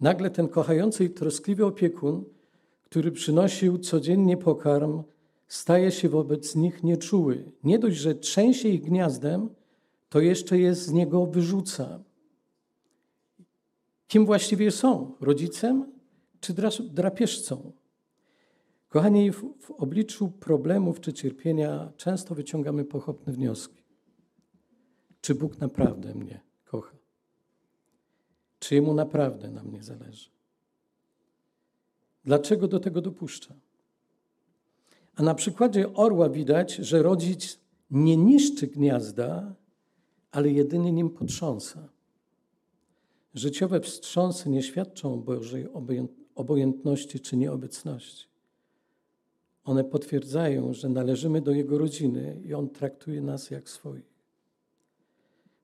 Nagle 0.03 0.31
ten 0.31 0.49
kochający 0.49 1.05
i 1.05 1.11
troskliwy 1.11 1.67
opiekun, 1.67 2.25
który 2.83 3.13
przynosił 3.13 3.79
codziennie 3.79 4.37
pokarm, 4.37 5.03
staje 5.49 5.91
się 5.91 6.09
wobec 6.09 6.55
nich 6.57 6.83
nieczuły. 6.83 7.53
Nie 7.65 7.79
dość, 7.79 7.97
że 7.97 8.15
trzęsie 8.15 8.69
ich 8.69 8.83
gniazdem, 8.83 9.49
to 10.09 10.21
jeszcze 10.21 10.59
je 10.59 10.75
z 10.75 10.91
niego 10.93 11.27
wyrzuca. 11.27 12.01
Kim 14.07 14.27
właściwie 14.27 14.71
są? 14.71 15.15
Rodzicem 15.21 15.93
czy 16.41 16.55
drapieżcą? 16.81 17.73
Kochani, 18.89 19.33
w, 19.33 19.55
w 19.61 19.71
obliczu 19.71 20.31
problemów 20.31 21.01
czy 21.01 21.13
cierpienia 21.13 21.93
często 21.97 22.35
wyciągamy 22.35 22.85
pochopne 22.85 23.33
wnioski. 23.33 23.83
Czy 25.21 25.35
Bóg 25.35 25.59
naprawdę 25.59 26.15
mnie 26.15 26.41
kocha? 26.65 27.02
Czy 28.63 28.75
jemu 28.75 28.95
naprawdę 28.95 29.51
na 29.51 29.63
mnie 29.63 29.83
zależy? 29.83 30.31
Dlaczego 32.25 32.69
do 32.69 32.81
tego 32.81 33.01
dopuszcza? 33.01 33.55
A 35.17 35.23
na 35.23 35.35
przykładzie 35.35 35.95
orła 35.95 36.29
widać, 36.29 36.75
że 36.75 37.03
rodzic 37.03 37.59
nie 37.91 38.17
niszczy 38.17 38.67
gniazda, 38.67 39.55
ale 40.31 40.51
jedynie 40.51 40.93
nim 40.93 41.11
potrząsa. 41.11 41.89
Życiowe 43.35 43.81
wstrząsy 43.81 44.51
nie 44.51 44.63
świadczą 44.63 45.15
o 45.15 45.17
Bożej 45.17 45.67
obojętności 46.35 47.21
czy 47.21 47.37
nieobecności. 47.37 48.27
One 49.65 49.85
potwierdzają, 49.85 50.75
że 50.75 50.89
należymy 50.89 51.41
do 51.41 51.53
Jego 51.53 51.79
rodziny 51.79 52.41
i 52.45 52.55
On 52.55 52.69
traktuje 52.69 53.23
nas 53.23 53.51
jak 53.51 53.69
swoich. 53.69 54.13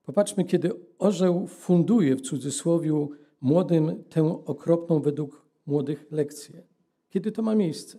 Popatrzmy, 0.06 0.44
kiedy 0.44 0.87
orzeł 0.98 1.46
funduje 1.46 2.16
w 2.16 2.20
cudzysłowie 2.20 3.06
młodym 3.40 4.04
tę 4.04 4.44
okropną 4.44 5.00
według 5.00 5.46
młodych 5.66 6.06
lekcję. 6.10 6.62
Kiedy 7.08 7.32
to 7.32 7.42
ma 7.42 7.54
miejsce? 7.54 7.98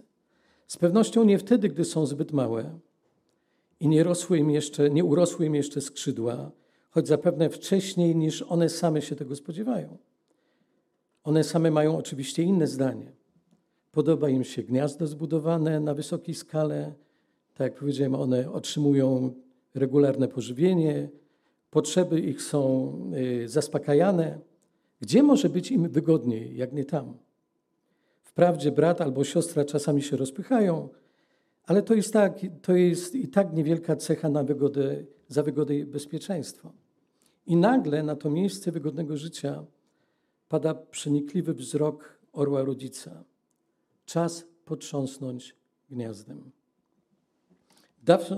Z 0.68 0.78
pewnością 0.78 1.24
nie 1.24 1.38
wtedy, 1.38 1.70
gdy 1.70 1.86
są 1.86 2.06
zbyt 2.06 2.32
małe 2.32 2.80
i 3.80 3.88
nie, 3.88 4.04
rosły 4.04 4.38
im 4.38 4.52
jeszcze, 4.52 4.90
nie 4.90 5.06
urosły 5.06 5.46
im 5.46 5.56
jeszcze 5.56 5.82
skrzydła, 5.82 6.52
choć 6.90 7.08
zapewne 7.08 7.50
wcześniej 7.50 8.16
niż 8.16 8.42
one 8.42 8.70
same 8.70 9.02
się 9.02 9.16
tego 9.16 9.36
spodziewają. 9.36 9.98
One 11.24 11.44
same 11.44 11.72
mają 11.72 11.98
oczywiście 11.98 12.44
inne 12.44 12.68
zdanie. 12.68 13.12
Podoba 13.92 14.30
im 14.30 14.44
się 14.44 14.64
gniazdo 14.64 15.08
zbudowane 15.08 15.80
na 15.80 15.94
wysokiej 15.94 16.36
skale. 16.36 16.94
Tak 17.54 17.72
jak 17.72 17.80
powiedziałem, 17.80 18.16
one 18.16 18.52
otrzymują 18.52 19.34
regularne 19.76 20.28
pożywienie, 20.28 21.10
potrzeby 21.70 22.20
ich 22.20 22.42
są 22.42 22.94
y, 23.44 23.50
zaspokajane. 23.50 24.40
Gdzie 25.02 25.24
może 25.24 25.50
być 25.50 25.72
im 25.72 25.90
wygodniej, 25.90 26.58
jak 26.58 26.74
nie 26.74 26.86
tam? 26.86 27.18
Wprawdzie 28.24 28.72
brat 28.72 29.02
albo 29.02 29.24
siostra 29.24 29.66
czasami 29.66 30.02
się 30.02 30.18
rozpychają, 30.18 30.90
ale 31.64 31.82
to 31.82 31.94
jest, 31.94 32.14
tak, 32.14 32.40
to 32.62 32.76
jest 32.76 33.16
i 33.16 33.28
tak 33.28 33.54
niewielka 33.54 33.96
cecha 33.96 34.30
na 34.30 34.44
wygodę, 34.44 35.04
za 35.28 35.44
wygodę 35.44 35.76
i 35.76 35.86
bezpieczeństwo. 35.86 36.72
I 37.48 37.56
nagle 37.56 38.04
na 38.04 38.16
to 38.16 38.30
miejsce 38.30 38.72
wygodnego 38.72 39.18
życia 39.18 39.66
pada 40.50 40.74
przenikliwy 40.74 41.54
wzrok 41.54 42.20
orła 42.34 42.64
rodzica. 42.64 43.24
Czas 44.06 44.46
potrząsnąć 44.66 45.56
gniazdem. 45.90 46.52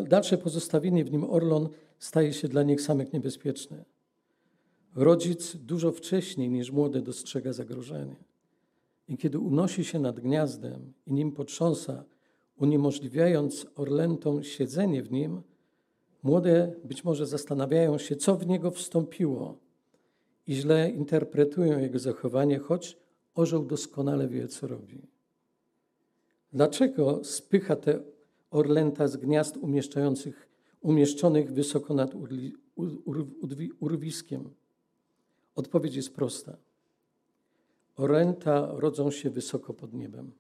Dalsze 0.08 0.38
pozostawienie 0.38 1.06
w 1.06 1.12
nim 1.12 1.24
orlon 1.24 1.70
staje 2.02 2.34
się 2.34 2.48
dla 2.48 2.64
nich 2.64 2.82
samych 2.82 3.14
niebezpieczne. 3.14 3.86
Rodzic 4.96 5.56
dużo 5.56 5.92
wcześniej 5.92 6.50
niż 6.50 6.72
młody 6.72 7.02
dostrzega 7.02 7.54
zagrożenie. 7.54 8.16
I 9.08 9.18
kiedy 9.18 9.40
unosi 9.40 9.86
się 9.86 10.00
nad 10.00 10.20
gniazdem 10.20 10.94
i 11.06 11.14
nim 11.14 11.32
potrząsa, 11.32 12.04
uniemożliwiając 12.58 13.66
orlentom 13.76 14.44
siedzenie 14.44 15.04
w 15.04 15.12
nim, 15.12 15.42
młode 16.24 16.76
być 16.84 17.04
może 17.04 17.26
zastanawiają 17.26 17.98
się, 17.98 18.16
co 18.16 18.36
w 18.36 18.48
niego 18.48 18.72
wstąpiło 18.72 19.58
i 20.48 20.54
źle 20.56 20.90
interpretują 20.90 21.80
jego 21.80 22.00
zachowanie, 22.00 22.60
choć 22.60 22.98
orzeł 23.36 23.66
doskonale 23.66 24.28
wie, 24.28 24.48
co 24.48 24.68
robi. 24.68 25.02
Dlaczego 26.54 27.24
spycha 27.24 27.76
te 27.76 28.00
orlęta 28.52 29.08
z 29.08 29.18
gniazd 29.18 29.58
umieszczających, 29.58 30.51
umieszczonych 30.82 31.54
wysoko 31.54 31.94
nad 31.94 32.12
urwiskiem? 33.80 34.50
Odpowiedź 35.56 35.96
jest 35.96 36.16
prosta. 36.16 36.58
Oręta 37.96 38.72
rodzą 38.72 39.12
się 39.12 39.30
wysoko 39.30 39.74
pod 39.74 39.94
niebem. 39.94 40.32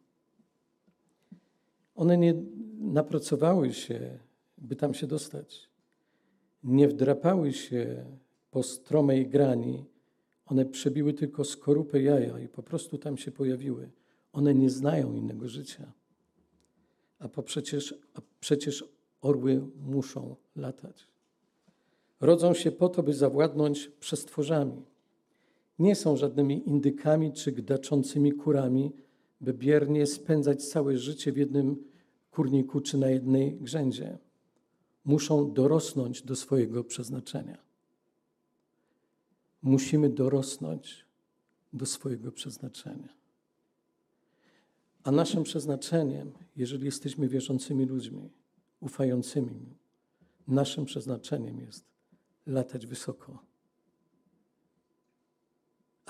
One 1.95 2.17
nie 2.17 2.34
napracowały 2.77 3.73
się, 3.73 4.19
by 4.58 4.75
tam 4.75 4.93
się 4.93 5.08
dostać. 5.08 5.69
Nie 6.63 6.88
wdrapały 6.88 7.54
się 7.54 8.06
po 8.51 8.63
stromej 8.63 9.27
grani. 9.27 9.86
One 10.45 10.65
przebiły 10.65 11.13
tylko 11.13 11.43
skorupę 11.43 12.01
jaja 12.01 12.39
i 12.39 12.47
po 12.47 12.63
prostu 12.63 12.97
tam 12.97 13.17
się 13.17 13.32
pojawiły. 13.32 13.89
One 14.34 14.56
nie 14.56 14.69
znają 14.69 15.13
innego 15.13 15.49
życia. 15.49 15.91
A, 17.19 17.30
po 17.30 17.43
przecież, 17.43 17.95
a 18.13 18.21
przecież 18.39 18.86
orły 19.21 19.67
muszą 19.86 20.36
latać. 20.55 21.07
Rodzą 22.21 22.53
się 22.53 22.71
po 22.71 22.89
to, 22.89 23.03
by 23.03 23.13
zawładnąć 23.13 23.91
przestworzami 23.99 24.81
nie 25.81 25.95
są 25.95 26.17
żadnymi 26.17 26.69
indykami 26.69 27.34
czy 27.34 27.51
gdaczącymi 27.51 28.31
kurami, 28.31 28.91
by 29.41 29.53
biernie 29.53 30.07
spędzać 30.07 30.65
całe 30.65 30.97
życie 30.97 31.31
w 31.31 31.38
jednym 31.38 31.84
kurniku 32.31 32.81
czy 32.81 32.97
na 32.97 33.10
jednej 33.10 33.55
grzędzie. 33.55 34.17
Muszą 35.05 35.53
dorosnąć 35.53 36.21
do 36.21 36.36
swojego 36.36 36.84
przeznaczenia. 36.84 37.57
Musimy 39.62 40.10
dorosnąć 40.10 41.05
do 41.73 41.86
swojego 41.86 42.31
przeznaczenia. 42.31 43.10
A 45.03 45.12
naszym 45.12 45.43
przeznaczeniem, 45.43 46.31
jeżeli 46.55 46.86
jesteśmy 46.86 47.27
wierzącymi 47.27 47.86
ludźmi, 47.86 48.29
ufającymi, 48.82 49.76
naszym 50.48 50.86
przeznaczeniem 50.86 51.60
jest 51.60 51.86
latać 52.46 52.88
wysoko 52.88 53.52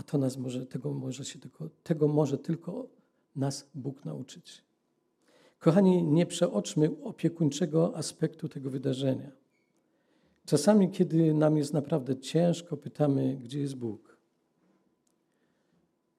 a 0.01 0.03
to 0.03 0.17
nas 0.17 0.37
może, 0.37 0.65
tego 0.65 0.93
może 0.93 1.25
się 1.25 1.39
tylko, 1.39 1.69
tego 1.83 2.07
może 2.07 2.37
tylko 2.37 2.87
nas 3.35 3.69
Bóg 3.75 4.05
nauczyć. 4.05 4.63
Kochani, 5.59 6.03
nie 6.03 6.25
przeoczmy 6.25 6.89
opiekuńczego 7.03 7.97
aspektu 7.97 8.49
tego 8.49 8.69
wydarzenia. 8.69 9.31
Czasami, 10.45 10.91
kiedy 10.91 11.33
nam 11.33 11.57
jest 11.57 11.73
naprawdę 11.73 12.19
ciężko, 12.19 12.77
pytamy, 12.77 13.37
gdzie 13.37 13.59
jest 13.59 13.75
Bóg. 13.75 14.17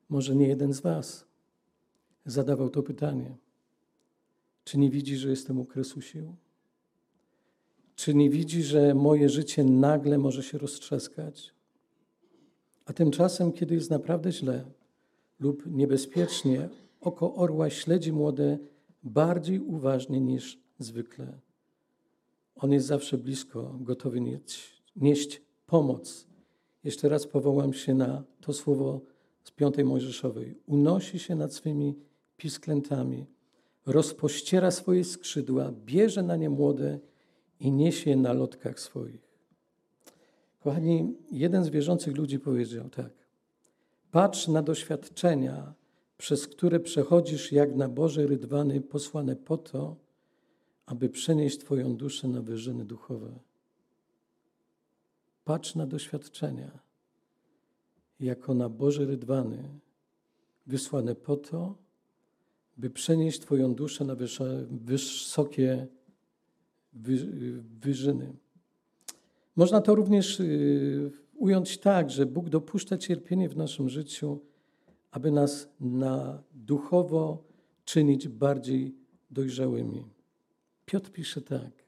Może 0.08 0.36
nie 0.36 0.48
jeden 0.48 0.72
z 0.72 0.80
Was 0.80 1.26
zadawał 2.26 2.70
to 2.70 2.82
pytanie. 2.82 3.36
Czy 4.64 4.78
nie 4.78 4.90
widzi, 4.90 5.16
że 5.16 5.30
jestem 5.30 5.60
u 5.60 5.64
kresu 5.64 6.00
sił? 6.00 6.36
Czy 7.94 8.14
nie 8.14 8.30
widzi, 8.30 8.62
że 8.62 8.94
moje 8.94 9.28
życie 9.28 9.64
nagle 9.64 10.18
może 10.18 10.42
się 10.42 10.58
roztrzaskać? 10.58 11.54
A 12.84 12.92
tymczasem, 12.92 13.52
kiedy 13.52 13.74
jest 13.74 13.90
naprawdę 13.90 14.32
źle 14.32 14.64
lub 15.40 15.66
niebezpiecznie, 15.66 16.68
oko 17.00 17.34
orła 17.34 17.70
śledzi 17.70 18.12
młode 18.12 18.58
bardziej 19.02 19.60
uważnie 19.60 20.20
niż 20.20 20.58
zwykle. 20.78 21.38
On 22.56 22.72
jest 22.72 22.86
zawsze 22.86 23.18
blisko, 23.18 23.78
gotowy 23.80 24.20
nieść, 24.20 24.82
nieść 24.96 25.42
pomoc. 25.66 26.26
Jeszcze 26.84 27.08
raz 27.08 27.26
powołam 27.26 27.72
się 27.72 27.94
na 27.94 28.24
to 28.40 28.52
słowo 28.52 29.00
z 29.44 29.50
piątej 29.50 29.84
Mojżeszowej. 29.84 30.58
Unosi 30.66 31.18
się 31.18 31.34
nad 31.34 31.54
swymi 31.54 31.96
pisklętami, 32.36 33.26
rozpościera 33.86 34.70
swoje 34.70 35.04
skrzydła, 35.04 35.72
bierze 35.84 36.22
na 36.22 36.36
nie 36.36 36.50
młode 36.50 36.98
i 37.60 37.72
niesie 37.72 38.16
na 38.16 38.32
lotkach 38.32 38.80
swoich. 38.80 39.32
Kochani, 40.60 41.14
jeden 41.30 41.64
z 41.64 41.68
wierzących 41.68 42.16
ludzi 42.16 42.38
powiedział 42.38 42.90
tak. 42.90 43.12
Patrz 44.10 44.48
na 44.48 44.62
doświadczenia, 44.62 45.74
przez 46.18 46.46
które 46.46 46.80
przechodzisz 46.80 47.52
jak 47.52 47.74
na 47.74 47.88
Boże 47.88 48.26
rydwany 48.26 48.80
posłane 48.80 49.36
po 49.36 49.56
to, 49.56 49.96
aby 50.86 51.08
przenieść 51.08 51.58
Twoją 51.58 51.96
duszę 51.96 52.28
na 52.28 52.42
wyżyny 52.42 52.84
duchowe. 52.84 53.38
Patrz 55.44 55.74
na 55.74 55.86
doświadczenia, 55.86 56.78
jako 58.20 58.54
na 58.54 58.68
Boże 58.68 59.04
rydwany 59.04 59.80
wysłane 60.66 61.14
po 61.14 61.36
to, 61.36 61.74
by 62.76 62.90
przenieść 62.90 63.40
Twoją 63.40 63.74
duszę 63.74 64.04
na 64.04 64.16
wysokie 64.70 65.86
wyżyny. 67.80 68.32
Można 69.56 69.80
to 69.80 69.94
również 69.94 70.40
y, 70.40 71.10
ująć 71.34 71.78
tak, 71.78 72.10
że 72.10 72.26
Bóg 72.26 72.48
dopuszcza 72.48 72.98
cierpienie 72.98 73.48
w 73.48 73.56
naszym 73.56 73.88
życiu, 73.88 74.40
aby 75.10 75.30
nas 75.30 75.68
na 75.80 76.42
duchowo 76.54 77.44
czynić 77.84 78.28
bardziej 78.28 78.94
dojrzałymi. 79.30 80.04
Piotr 80.84 81.10
pisze 81.10 81.40
tak. 81.40 81.84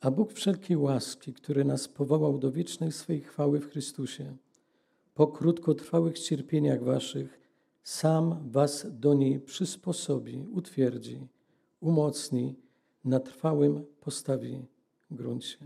A 0.00 0.10
Bóg 0.10 0.32
wszelkiej 0.32 0.76
łaski, 0.76 1.32
który 1.32 1.64
nas 1.64 1.88
powołał 1.88 2.38
do 2.38 2.52
wiecznej 2.52 2.92
swej 2.92 3.20
chwały 3.20 3.60
w 3.60 3.70
Chrystusie, 3.70 4.36
po 5.14 5.26
krótkotrwałych 5.26 6.18
cierpieniach 6.18 6.82
waszych, 6.82 7.43
sam 7.84 8.50
was 8.50 8.86
do 8.90 9.14
niej 9.14 9.40
przysposobi, 9.40 10.46
utwierdzi, 10.52 11.26
umocni, 11.80 12.56
na 13.04 13.20
trwałym 13.20 13.84
postawi 14.00 14.66
gruncie. 15.10 15.58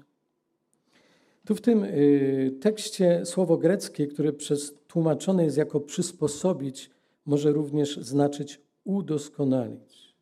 Tu 1.45 1.55
w 1.55 1.61
tym 1.61 1.85
y, 1.85 2.59
tekście 2.61 3.27
słowo 3.27 3.59
greckie, 3.59 4.07
które 4.07 4.33
przez 4.33 4.75
tłumaczone 4.87 5.45
jest 5.45 5.57
jako 5.57 5.81
przysposobić, 5.81 6.91
może 7.27 7.53
również 7.53 7.97
znaczyć 7.97 8.61
udoskonalić. 8.85 10.15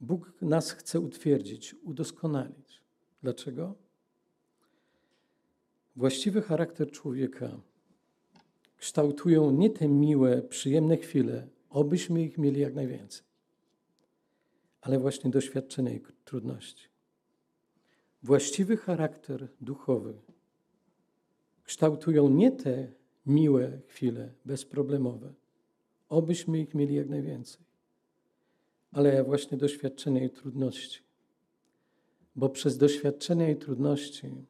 Bóg 0.00 0.32
nas 0.42 0.70
chce 0.70 1.00
utwierdzić, 1.00 1.74
udoskonalić. 1.82 2.82
Dlaczego? 3.22 3.74
Właściwy 5.96 6.42
charakter 6.42 6.90
człowieka 6.90 7.60
kształtują 8.80 9.50
nie 9.50 9.70
te 9.70 9.88
miłe, 9.88 10.42
przyjemne 10.42 10.96
chwile, 10.96 11.46
obyśmy 11.70 12.22
ich 12.22 12.38
mieli 12.38 12.60
jak 12.60 12.74
najwięcej, 12.74 13.22
ale 14.80 14.98
właśnie 14.98 15.30
doświadczenia 15.30 15.92
i 15.92 16.00
trudności. 16.24 16.88
Właściwy 18.22 18.76
charakter 18.76 19.48
duchowy 19.60 20.14
kształtują 21.64 22.28
nie 22.28 22.52
te 22.52 22.92
miłe 23.26 23.80
chwile, 23.86 24.32
bezproblemowe, 24.44 25.32
obyśmy 26.08 26.60
ich 26.60 26.74
mieli 26.74 26.94
jak 26.94 27.08
najwięcej, 27.08 27.60
ale 28.92 29.24
właśnie 29.24 29.58
doświadczenia 29.58 30.24
i 30.24 30.30
trudności. 30.30 31.00
Bo 32.36 32.48
przez 32.48 32.78
doświadczenia 32.78 33.50
i 33.50 33.56
trudności 33.56 34.44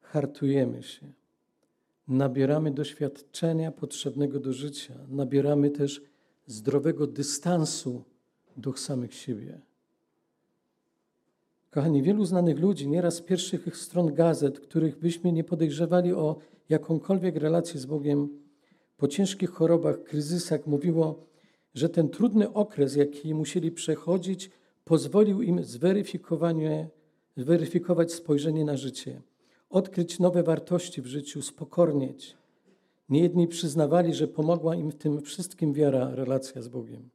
hartujemy 0.00 0.82
się, 0.82 1.12
nabieramy 2.12 2.70
doświadczenia 2.70 3.72
potrzebnego 3.72 4.40
do 4.40 4.52
życia, 4.52 4.94
nabieramy 5.08 5.70
też 5.70 6.02
zdrowego 6.46 7.06
dystansu 7.06 8.02
do 8.56 8.76
samych 8.76 9.14
siebie. 9.14 9.60
Kochani, 11.70 12.02
wielu 12.02 12.24
znanych 12.24 12.60
ludzi, 12.60 12.88
nieraz 12.88 13.14
z 13.14 13.20
pierwszych 13.20 13.76
stron 13.76 14.14
gazet, 14.14 14.60
których 14.60 14.98
byśmy 14.98 15.32
nie 15.32 15.44
podejrzewali 15.44 16.12
o 16.12 16.36
jakąkolwiek 16.68 17.36
relację 17.36 17.80
z 17.80 17.86
Bogiem, 17.86 18.28
po 18.96 19.08
ciężkich 19.08 19.50
chorobach, 19.50 20.02
kryzysach, 20.02 20.66
mówiło, 20.66 21.26
że 21.74 21.88
ten 21.88 22.08
trudny 22.08 22.52
okres, 22.52 22.96
jaki 22.96 23.34
musieli 23.34 23.72
przechodzić, 23.72 24.50
pozwolił 24.84 25.42
im 25.42 25.60
zweryfikować 27.36 28.12
spojrzenie 28.12 28.64
na 28.64 28.76
życie 28.76 29.22
odkryć 29.72 30.18
nowe 30.18 30.42
wartości 30.42 31.02
w 31.02 31.06
życiu, 31.06 31.42
spokornieć. 31.42 32.36
Niejedni 33.08 33.48
przyznawali, 33.48 34.14
że 34.14 34.28
pomogła 34.28 34.76
im 34.76 34.90
w 34.90 34.94
tym 34.94 35.22
wszystkim 35.22 35.72
wiara, 35.72 36.14
relacja 36.14 36.62
z 36.62 36.68
Bogiem. 36.68 37.08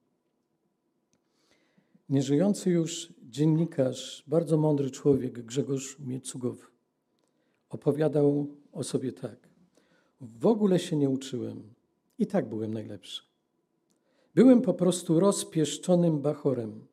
Nieżyjący 2.10 2.70
już 2.70 3.14
dziennikarz, 3.30 4.24
bardzo 4.28 4.58
mądry 4.58 4.92
człowiek, 4.92 5.42
Grzegorz 5.42 6.00
Miecugow, 6.00 6.72
opowiadał 7.70 8.48
o 8.72 8.84
sobie 8.84 9.12
tak. 9.14 9.50
W 10.22 10.46
ogóle 10.46 10.80
się 10.80 10.96
nie 10.96 11.10
uczyłem 11.10 11.64
i 12.20 12.28
tak 12.28 12.50
byłem 12.50 12.74
najlepszy. 12.74 13.24
Byłem 14.36 14.62
po 14.62 14.74
prostu 14.74 15.20
rozpieszczonym 15.20 16.22
bachorem. 16.22 16.86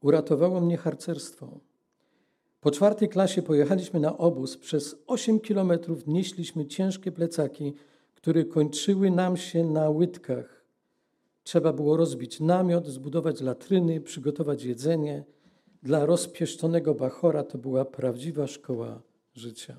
Uratowało 0.00 0.60
mnie 0.60 0.76
harcerstwo. 0.76 1.60
Po 2.62 2.70
czwartej 2.70 3.08
klasie 3.08 3.42
pojechaliśmy 3.42 4.00
na 4.00 4.18
obóz. 4.18 4.56
Przez 4.56 4.96
8 5.06 5.40
kilometrów 5.40 6.06
nieśliśmy 6.06 6.66
ciężkie 6.66 7.12
plecaki, 7.12 7.74
które 8.14 8.44
kończyły 8.44 9.10
nam 9.10 9.36
się 9.36 9.64
na 9.64 9.90
łydkach. 9.90 10.64
Trzeba 11.44 11.72
było 11.72 11.96
rozbić 11.96 12.40
namiot, 12.40 12.86
zbudować 12.86 13.40
latryny, 13.40 14.00
przygotować 14.00 14.64
jedzenie. 14.64 15.24
Dla 15.82 16.06
rozpieszczonego 16.06 16.94
bachora 16.94 17.42
to 17.42 17.58
była 17.58 17.84
prawdziwa 17.84 18.46
szkoła 18.46 19.02
życia. 19.34 19.76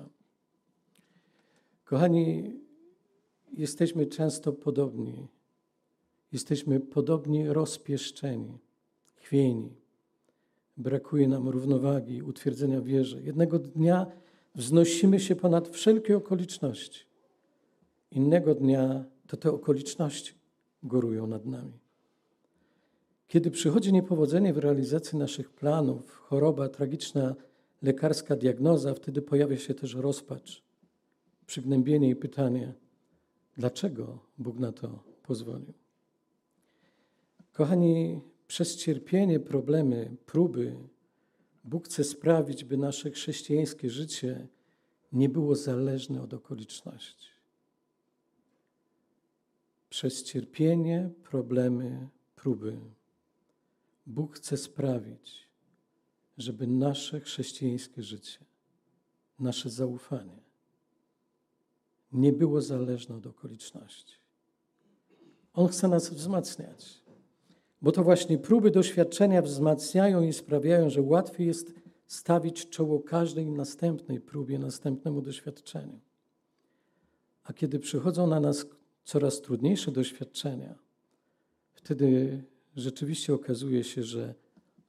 Kochani, 1.84 2.60
jesteśmy 3.52 4.06
często 4.06 4.52
podobni. 4.52 5.28
Jesteśmy 6.32 6.80
podobni 6.80 7.48
rozpieszczeni, 7.48 8.58
chwiejni 9.14 9.83
brakuje 10.76 11.28
nam 11.28 11.48
równowagi, 11.48 12.22
utwierdzenia 12.22 12.80
wierze. 12.80 13.22
Jednego 13.22 13.58
dnia 13.58 14.06
wznosimy 14.54 15.20
się 15.20 15.36
ponad 15.36 15.68
wszelkie 15.68 16.16
okoliczności. 16.16 17.04
Innego 18.10 18.54
dnia 18.54 19.04
to 19.26 19.36
te 19.36 19.52
okoliczności 19.52 20.34
górują 20.82 21.26
nad 21.26 21.46
nami. 21.46 21.78
Kiedy 23.28 23.50
przychodzi 23.50 23.92
niepowodzenie 23.92 24.52
w 24.52 24.58
realizacji 24.58 25.18
naszych 25.18 25.50
planów, 25.50 26.10
choroba, 26.10 26.68
tragiczna 26.68 27.34
lekarska 27.82 28.36
diagnoza, 28.36 28.94
wtedy 28.94 29.22
pojawia 29.22 29.56
się 29.56 29.74
też 29.74 29.94
rozpacz, 29.94 30.62
przygnębienie 31.46 32.10
i 32.10 32.16
pytanie, 32.16 32.74
dlaczego 33.56 34.18
Bóg 34.38 34.58
na 34.58 34.72
to 34.72 35.02
pozwolił. 35.22 35.72
Kochani, 37.52 38.20
przez 38.54 38.76
cierpienie, 38.76 39.40
problemy, 39.40 40.16
próby 40.26 40.76
Bóg 41.64 41.86
chce 41.86 42.04
sprawić, 42.04 42.64
by 42.64 42.76
nasze 42.76 43.10
chrześcijańskie 43.10 43.90
życie 43.90 44.48
nie 45.12 45.28
było 45.28 45.54
zależne 45.54 46.22
od 46.22 46.34
okoliczności. 46.34 47.28
Przez 49.90 50.22
cierpienie, 50.22 51.10
problemy, 51.22 52.08
próby 52.36 52.80
Bóg 54.06 54.36
chce 54.36 54.56
sprawić, 54.56 55.48
żeby 56.38 56.66
nasze 56.66 57.20
chrześcijańskie 57.20 58.02
życie, 58.02 58.44
nasze 59.38 59.70
zaufanie 59.70 60.40
nie 62.12 62.32
było 62.32 62.62
zależne 62.62 63.16
od 63.16 63.26
okoliczności. 63.26 64.14
On 65.54 65.68
chce 65.68 65.88
nas 65.88 66.10
wzmacniać. 66.10 67.03
Bo 67.84 67.92
to 67.92 68.04
właśnie 68.04 68.38
próby 68.38 68.70
doświadczenia 68.70 69.42
wzmacniają 69.42 70.22
i 70.22 70.32
sprawiają, 70.32 70.90
że 70.90 71.02
łatwiej 71.02 71.46
jest 71.46 71.74
stawić 72.06 72.68
czoło 72.68 73.00
każdej 73.00 73.46
następnej 73.46 74.20
próbie, 74.20 74.58
następnemu 74.58 75.22
doświadczeniu. 75.22 76.00
A 77.42 77.52
kiedy 77.52 77.78
przychodzą 77.78 78.26
na 78.26 78.40
nas 78.40 78.66
coraz 79.04 79.40
trudniejsze 79.40 79.92
doświadczenia, 79.92 80.74
wtedy 81.72 82.42
rzeczywiście 82.76 83.34
okazuje 83.34 83.84
się, 83.84 84.02
że 84.02 84.34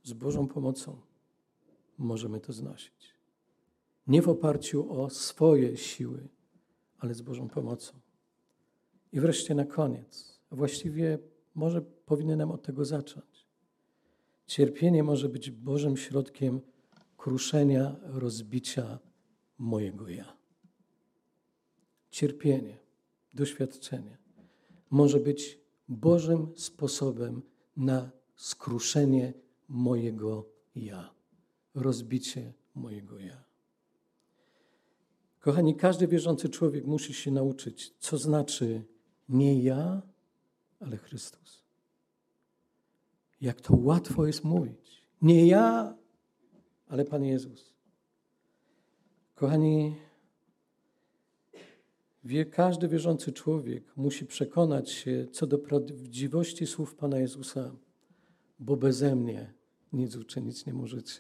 z 0.04 0.14
Bożą 0.14 0.48
pomocą 0.48 0.98
możemy 1.98 2.40
to 2.40 2.54
znosić. 2.54 3.16
Nie 4.08 4.22
w 4.22 4.30
oparciu 4.30 5.02
o 5.02 5.10
swoje 5.10 5.78
siły, 5.78 6.28
ale 6.98 7.14
z 7.14 7.22
Bożą 7.22 7.50
pomocą. 7.50 7.94
I 9.12 9.20
wreszcie 9.20 9.56
na 9.56 9.66
koniec, 9.66 10.40
właściwie 10.52 11.20
może 11.56 11.82
powinienem 11.82 12.52
od 12.52 12.64
tego 12.64 12.86
zacząć. 12.86 13.46
Cierpienie 14.46 15.04
może 15.04 15.30
być 15.30 15.52
Bożym 15.52 15.98
środkiem 15.98 16.62
kruszenia, 17.18 17.96
rozbicia 18.02 19.00
mojego 19.58 20.08
ja. 20.08 20.38
Cierpienie, 22.12 22.78
doświadczenie 23.34 24.18
może 24.90 25.20
być 25.20 25.60
Bożym 25.90 26.52
sposobem 26.56 27.42
na 27.78 28.12
skruszenie 28.36 29.34
mojego 29.68 30.50
ja, 30.76 31.14
rozbicie 31.76 32.54
mojego 32.76 33.20
ja. 33.20 33.44
Kochani, 35.40 35.76
każdy 35.76 36.08
wierzący 36.08 36.50
człowiek 36.50 36.86
musi 36.86 37.14
się 37.14 37.32
nauczyć, 37.32 37.94
co 38.00 38.18
znaczy 38.18 38.84
nie 39.30 39.64
ja, 39.64 40.02
ale 40.86 40.98
Chrystus. 40.98 41.64
Jak 43.42 43.62
to 43.62 43.76
łatwo 43.76 44.28
jest 44.28 44.44
mówić. 44.44 45.06
Nie 45.22 45.48
ja, 45.48 45.98
ale 46.88 47.06
Pan 47.06 47.24
Jezus. 47.24 47.74
Kochani, 49.36 49.96
wie, 52.24 52.46
każdy 52.46 52.88
wierzący 52.88 53.32
człowiek 53.32 53.98
musi 53.98 54.26
przekonać 54.26 54.92
się 54.92 55.28
co 55.32 55.48
do 55.48 55.58
prawdziwości 55.58 56.68
słów 56.68 56.96
Pana 56.96 57.20
Jezusa, 57.20 57.76
bo 58.60 58.78
beze 58.78 59.16
mnie 59.16 59.54
nic 59.94 60.16
uczynić 60.16 60.66
nie 60.66 60.74
możecie. 60.74 61.20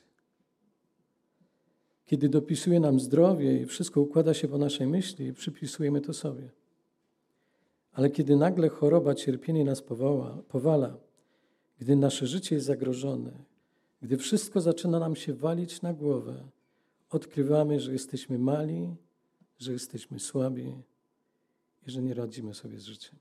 Kiedy 2.06 2.30
dopisuje 2.30 2.80
nam 2.80 3.00
zdrowie 3.00 3.62
i 3.62 3.66
wszystko 3.66 4.02
układa 4.02 4.34
się 4.34 4.48
po 4.48 4.58
naszej 4.58 4.88
myśli, 4.88 5.34
przypisujemy 5.34 6.02
to 6.02 6.14
sobie. 6.14 6.50
Ale 7.96 8.10
kiedy 8.10 8.36
nagle 8.36 8.70
choroba, 8.70 9.16
cierpienie 9.16 9.64
nas 9.66 9.82
powala, 9.82 10.38
powala, 10.48 10.98
gdy 11.80 11.96
nasze 11.96 12.28
życie 12.28 12.56
jest 12.56 12.68
zagrożone, 12.68 13.32
gdy 14.02 14.18
wszystko 14.18 14.62
zaczyna 14.62 15.00
nam 15.00 15.16
się 15.16 15.34
walić 15.34 15.82
na 15.82 15.94
głowę, 15.94 16.48
odkrywamy, 17.10 17.80
że 17.80 17.94
jesteśmy 17.94 18.40
mali, 18.40 18.96
że 19.58 19.74
jesteśmy 19.74 20.20
słabi 20.20 20.76
i 21.88 21.92
że 21.92 22.02
nie 22.02 22.14
radzimy 22.14 22.54
sobie 22.54 22.80
z 22.80 22.84
życiem. 22.84 23.16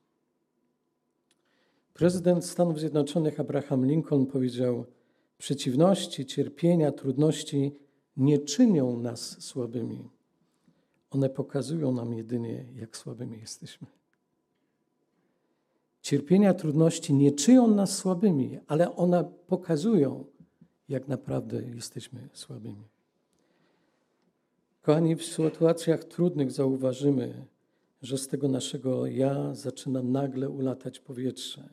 Prezydent 1.92 2.44
Stanów 2.44 2.80
Zjednoczonych 2.80 3.40
Abraham 3.40 3.86
Lincoln 3.86 4.26
powiedział: 4.26 4.84
Przeciwności, 5.38 6.26
cierpienia, 6.26 6.92
trudności 6.92 7.72
nie 8.16 8.38
czynią 8.38 8.98
nas 8.98 9.42
słabymi. 9.42 10.08
One 11.10 11.30
pokazują 11.30 11.92
nam 11.92 12.14
jedynie, 12.14 12.66
jak 12.74 12.96
słabymi 12.96 13.40
jesteśmy. 13.40 13.86
Cierpienia, 16.04 16.54
trudności 16.54 17.14
nie 17.14 17.32
czyją 17.32 17.66
nas 17.68 17.96
słabymi, 17.96 18.58
ale 18.66 18.96
one 18.96 19.24
pokazują, 19.46 20.24
jak 20.88 21.08
naprawdę 21.08 21.62
jesteśmy 21.62 22.28
słabymi. 22.32 22.88
Kochani, 24.82 25.16
w 25.16 25.24
sytuacjach 25.24 26.04
trudnych 26.04 26.52
zauważymy, 26.52 27.46
że 28.02 28.18
z 28.18 28.28
tego 28.28 28.48
naszego 28.48 29.06
ja 29.06 29.54
zaczyna 29.54 30.02
nagle 30.02 30.50
ulatać 30.50 31.00
powietrze. 31.00 31.68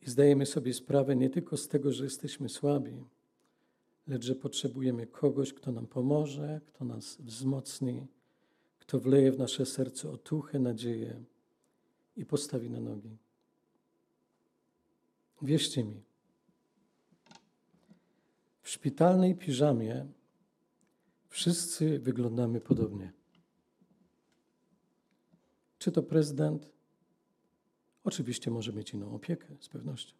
I 0.00 0.10
zdajemy 0.10 0.46
sobie 0.46 0.74
sprawę 0.74 1.16
nie 1.16 1.30
tylko 1.30 1.56
z 1.56 1.68
tego, 1.68 1.92
że 1.92 2.04
jesteśmy 2.04 2.48
słabi, 2.48 3.04
lecz 4.06 4.24
że 4.24 4.34
potrzebujemy 4.34 5.06
kogoś, 5.06 5.52
kto 5.52 5.72
nam 5.72 5.86
pomoże, 5.86 6.60
kto 6.66 6.84
nas 6.84 7.16
wzmocni, 7.20 8.06
kto 8.78 9.00
wleje 9.00 9.32
w 9.32 9.38
nasze 9.38 9.66
serce 9.66 10.10
otuchę, 10.10 10.58
nadzieję 10.58 11.24
i 12.16 12.26
postawi 12.26 12.70
na 12.70 12.80
nogi. 12.80 13.16
Wierzcie 15.42 15.84
mi, 15.84 16.02
w 18.62 18.70
szpitalnej 18.70 19.34
piżamie 19.34 20.06
wszyscy 21.28 21.98
wyglądamy 21.98 22.60
podobnie. 22.60 23.12
Czy 25.78 25.92
to 25.92 26.02
prezydent? 26.02 26.68
Oczywiście 28.04 28.50
może 28.50 28.72
mieć 28.72 28.94
inną 28.94 29.14
opiekę, 29.14 29.56
z 29.60 29.68
pewnością. 29.68 30.16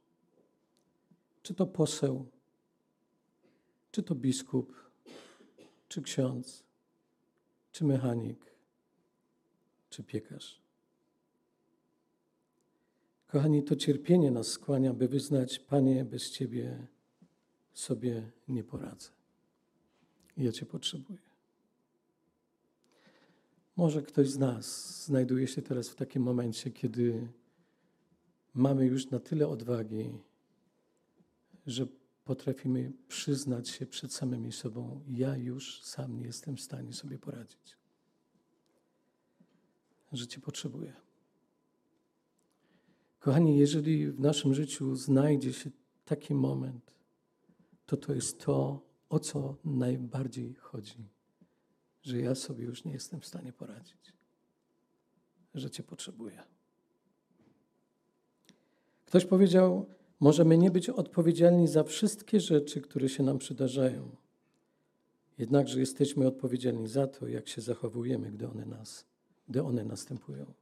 Czy 1.42 1.54
to 1.54 1.66
poseł? 1.66 2.26
Czy 3.90 4.02
to 4.02 4.14
biskup? 4.14 4.90
Czy 5.88 6.02
ksiądz? 6.02 6.64
Czy 7.72 7.84
mechanik? 7.84 8.46
Czy 9.90 10.02
piekarz? 10.02 10.60
Kochani, 13.32 13.62
to 13.62 13.76
cierpienie 13.76 14.30
nas 14.30 14.46
skłania, 14.46 14.94
by 14.94 15.08
wyznać, 15.08 15.58
Panie, 15.58 16.04
bez 16.04 16.30
Ciebie 16.30 16.86
sobie 17.72 18.30
nie 18.48 18.64
poradzę. 18.64 19.08
Ja 20.36 20.52
Cię 20.52 20.66
potrzebuję. 20.66 21.18
Może 23.76 24.02
ktoś 24.02 24.28
z 24.28 24.38
nas 24.38 24.96
znajduje 25.04 25.46
się 25.46 25.62
teraz 25.62 25.88
w 25.88 25.94
takim 25.94 26.22
momencie, 26.22 26.70
kiedy 26.70 27.28
mamy 28.54 28.86
już 28.86 29.10
na 29.10 29.20
tyle 29.20 29.48
odwagi, 29.48 30.18
że 31.66 31.86
potrafimy 32.24 32.92
przyznać 33.08 33.68
się 33.68 33.86
przed 33.86 34.12
samymi 34.12 34.52
sobą: 34.52 35.00
Ja 35.08 35.36
już 35.36 35.82
sam 35.82 36.16
nie 36.16 36.24
jestem 36.24 36.56
w 36.56 36.60
stanie 36.60 36.92
sobie 36.92 37.18
poradzić. 37.18 37.76
Że 40.12 40.26
Cię 40.26 40.40
potrzebuję. 40.40 41.11
Kochani, 43.22 43.58
jeżeli 43.58 44.12
w 44.12 44.20
naszym 44.20 44.54
życiu 44.54 44.96
znajdzie 44.96 45.52
się 45.52 45.70
taki 46.04 46.34
moment, 46.34 46.94
to 47.86 47.96
to 47.96 48.14
jest 48.14 48.40
to, 48.40 48.80
o 49.08 49.18
co 49.18 49.56
najbardziej 49.64 50.54
chodzi. 50.54 51.08
Że 52.02 52.18
ja 52.18 52.34
sobie 52.34 52.64
już 52.64 52.84
nie 52.84 52.92
jestem 52.92 53.20
w 53.20 53.26
stanie 53.26 53.52
poradzić. 53.52 54.12
Że 55.54 55.70
Cię 55.70 55.82
potrzebuję. 55.82 56.42
Ktoś 59.06 59.24
powiedział, 59.26 59.86
możemy 60.20 60.58
nie 60.58 60.70
być 60.70 60.90
odpowiedzialni 60.90 61.68
za 61.68 61.84
wszystkie 61.84 62.40
rzeczy, 62.40 62.80
które 62.80 63.08
się 63.08 63.22
nam 63.22 63.38
przydarzają. 63.38 64.16
Jednakże 65.38 65.80
jesteśmy 65.80 66.26
odpowiedzialni 66.26 66.88
za 66.88 67.06
to, 67.06 67.28
jak 67.28 67.48
się 67.48 67.60
zachowujemy, 67.60 68.30
gdy 68.30 68.48
one, 68.48 68.66
nas, 68.66 69.04
gdy 69.48 69.62
one 69.62 69.84
następują. 69.84 70.54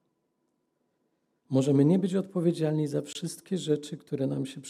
Możemy 1.51 1.85
nie 1.85 1.99
być 1.99 2.15
odpowiedzialni 2.15 2.89
za 2.89 3.03
wszystkie 3.03 3.59
rzeczy, 3.59 3.97
które 3.97 4.27
nam 4.27 4.47
się 4.47 4.61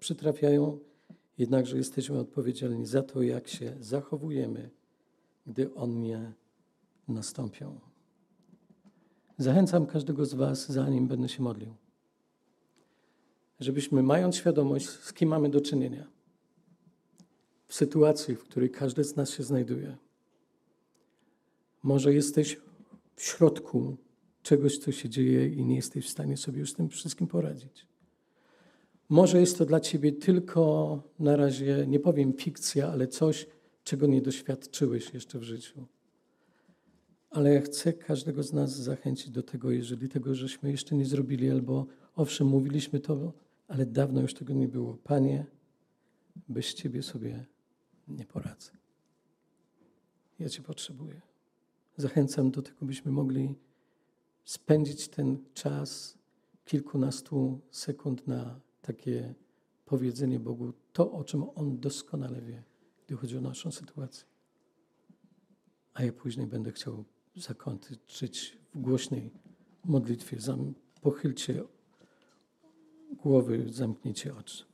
przytrafiają, 0.00 0.78
jednakże 1.38 1.76
jesteśmy 1.76 2.18
odpowiedzialni 2.18 2.86
za 2.86 3.02
to, 3.02 3.22
jak 3.22 3.48
się 3.48 3.76
zachowujemy, 3.80 4.70
gdy 5.46 5.74
one 5.74 6.32
nastąpią. 7.08 7.80
Zachęcam 9.38 9.86
każdego 9.86 10.26
z 10.26 10.34
Was, 10.34 10.72
zanim 10.72 11.08
będę 11.08 11.28
się 11.28 11.42
modlił, 11.42 11.74
żebyśmy, 13.60 14.02
mając 14.02 14.36
świadomość, 14.36 14.88
z 14.88 15.12
kim 15.12 15.28
mamy 15.28 15.48
do 15.48 15.60
czynienia, 15.60 16.06
w 17.66 17.74
sytuacji, 17.74 18.36
w 18.36 18.44
której 18.44 18.70
każdy 18.70 19.04
z 19.04 19.16
nas 19.16 19.30
się 19.30 19.42
znajduje, 19.42 19.96
może 21.82 22.14
jesteś 22.14 22.60
w 23.16 23.22
środku 23.22 23.96
czegoś, 24.42 24.78
co 24.78 24.92
się 24.92 25.08
dzieje 25.08 25.48
i 25.48 25.64
nie 25.64 25.76
jesteś 25.76 26.06
w 26.06 26.10
stanie 26.10 26.36
sobie 26.36 26.60
już 26.60 26.70
z 26.70 26.74
tym 26.74 26.88
wszystkim 26.88 27.26
poradzić. 27.26 27.86
Może 29.08 29.40
jest 29.40 29.58
to 29.58 29.66
dla 29.66 29.80
ciebie 29.80 30.12
tylko 30.12 31.02
na 31.18 31.36
razie, 31.36 31.86
nie 31.88 32.00
powiem 32.00 32.32
fikcja, 32.32 32.88
ale 32.88 33.08
coś, 33.08 33.46
czego 33.84 34.06
nie 34.06 34.22
doświadczyłeś 34.22 35.14
jeszcze 35.14 35.38
w 35.38 35.42
życiu. 35.42 35.86
Ale 37.30 37.54
ja 37.54 37.60
chcę 37.60 37.92
każdego 37.92 38.42
z 38.42 38.52
nas 38.52 38.76
zachęcić 38.76 39.30
do 39.30 39.42
tego, 39.42 39.70
jeżeli 39.70 40.08
tego 40.08 40.34
żeśmy 40.34 40.70
jeszcze 40.70 40.94
nie 40.94 41.06
zrobili, 41.06 41.50
albo 41.50 41.86
owszem, 42.16 42.46
mówiliśmy 42.46 43.00
to, 43.00 43.32
ale 43.68 43.86
dawno 43.86 44.20
już 44.20 44.34
tego 44.34 44.52
nie 44.52 44.68
było. 44.68 44.98
Panie, 45.04 45.46
bez 46.48 46.74
Ciebie 46.74 47.02
sobie 47.02 47.46
nie 48.08 48.24
poradzę. 48.24 48.70
Ja 50.38 50.48
Cię 50.48 50.62
potrzebuję. 50.62 51.20
Zachęcam 51.96 52.50
do 52.50 52.62
tego, 52.62 52.86
byśmy 52.86 53.12
mogli 53.12 53.54
spędzić 54.50 55.08
ten 55.08 55.44
czas 55.54 56.18
kilkunastu 56.64 57.60
sekund 57.70 58.26
na 58.26 58.60
takie 58.82 59.34
powiedzenie 59.84 60.40
Bogu 60.40 60.72
to, 60.92 61.12
o 61.12 61.24
czym 61.24 61.44
On 61.54 61.80
doskonale 61.80 62.40
wie, 62.40 62.62
gdy 63.06 63.16
chodzi 63.16 63.38
o 63.38 63.40
naszą 63.40 63.72
sytuację. 63.72 64.24
A 65.94 66.02
ja 66.04 66.12
później 66.12 66.46
będę 66.46 66.72
chciał 66.72 67.04
zakończyć 67.36 68.58
w 68.74 68.80
głośnej 68.80 69.30
modlitwie. 69.84 70.36
Pochylcie 71.00 71.64
głowy, 73.10 73.66
zamknijcie 73.68 74.36
oczy. 74.36 74.69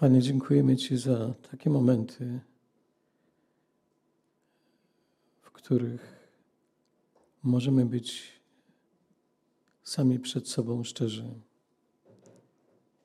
Panie, 0.00 0.22
dziękujemy 0.22 0.76
Ci 0.76 0.96
za 0.96 1.34
takie 1.50 1.70
momenty, 1.70 2.40
w 5.42 5.50
których 5.50 6.28
możemy 7.42 7.86
być 7.86 8.32
sami 9.82 10.18
przed 10.18 10.48
sobą 10.48 10.84
szczerzy 10.84 11.24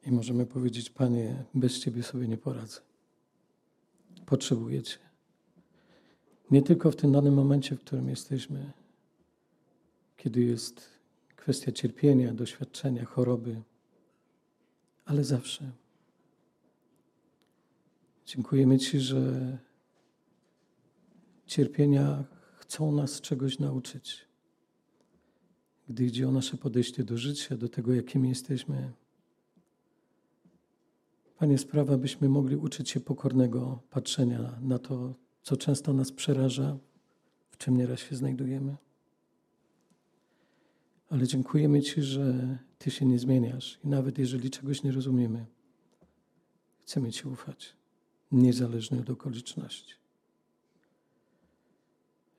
i 0.06 0.12
możemy 0.12 0.46
powiedzieć: 0.46 0.90
Panie, 0.90 1.44
bez 1.54 1.80
Ciebie 1.80 2.04
sobie 2.04 2.28
nie 2.28 2.38
poradzę. 2.38 2.82
Potrzebuję 4.26 4.84
Cię. 4.84 4.98
Nie 6.52 6.62
tylko 6.62 6.92
w 6.92 6.96
tym 6.96 7.12
danym 7.12 7.34
momencie, 7.34 7.76
w 7.76 7.80
którym 7.80 8.10
jesteśmy, 8.10 8.72
kiedy 10.18 10.42
jest 10.42 10.90
kwestia 11.36 11.72
cierpienia, 11.72 12.34
doświadczenia, 12.34 13.06
choroby, 13.06 13.62
ale 15.06 15.24
zawsze. 15.24 15.83
Dziękujemy 18.26 18.80
Ci, 18.80 19.00
że 19.00 19.58
cierpienia 21.46 22.24
chcą 22.56 22.92
nas 22.92 23.22
czegoś 23.22 23.60
nauczyć. 23.60 24.26
Gdy 25.90 26.06
idzie 26.06 26.28
o 26.28 26.32
nasze 26.32 26.58
podejście 26.58 27.04
do 27.04 27.18
życia, 27.18 27.58
do 27.58 27.70
tego, 27.70 27.94
jakimi 27.94 28.30
jesteśmy. 28.30 28.94
Panie, 31.38 31.58
sprawa, 31.58 31.98
byśmy 31.98 32.30
mogli 32.30 32.56
uczyć 32.56 32.90
się 32.90 33.00
pokornego 33.00 33.82
patrzenia 33.90 34.60
na 34.62 34.80
to, 34.80 35.16
co 35.42 35.58
często 35.58 35.94
nas 35.94 36.12
przeraża, 36.12 36.78
w 37.50 37.58
czym 37.58 37.78
nieraz 37.78 38.00
się 38.00 38.16
znajdujemy. 38.16 38.78
Ale 41.10 41.28
dziękujemy 41.28 41.82
Ci, 41.82 42.02
że 42.02 42.58
Ty 42.78 42.92
się 42.92 43.06
nie 43.06 43.20
zmieniasz 43.20 43.80
i 43.84 43.88
nawet 43.88 44.18
jeżeli 44.18 44.50
czegoś 44.50 44.84
nie 44.84 44.92
rozumiemy, 44.92 45.46
chcemy 46.82 47.12
Ci 47.12 47.28
ufać 47.28 47.83
niezależnie 48.34 49.00
od 49.00 49.10
okoliczności. 49.10 49.96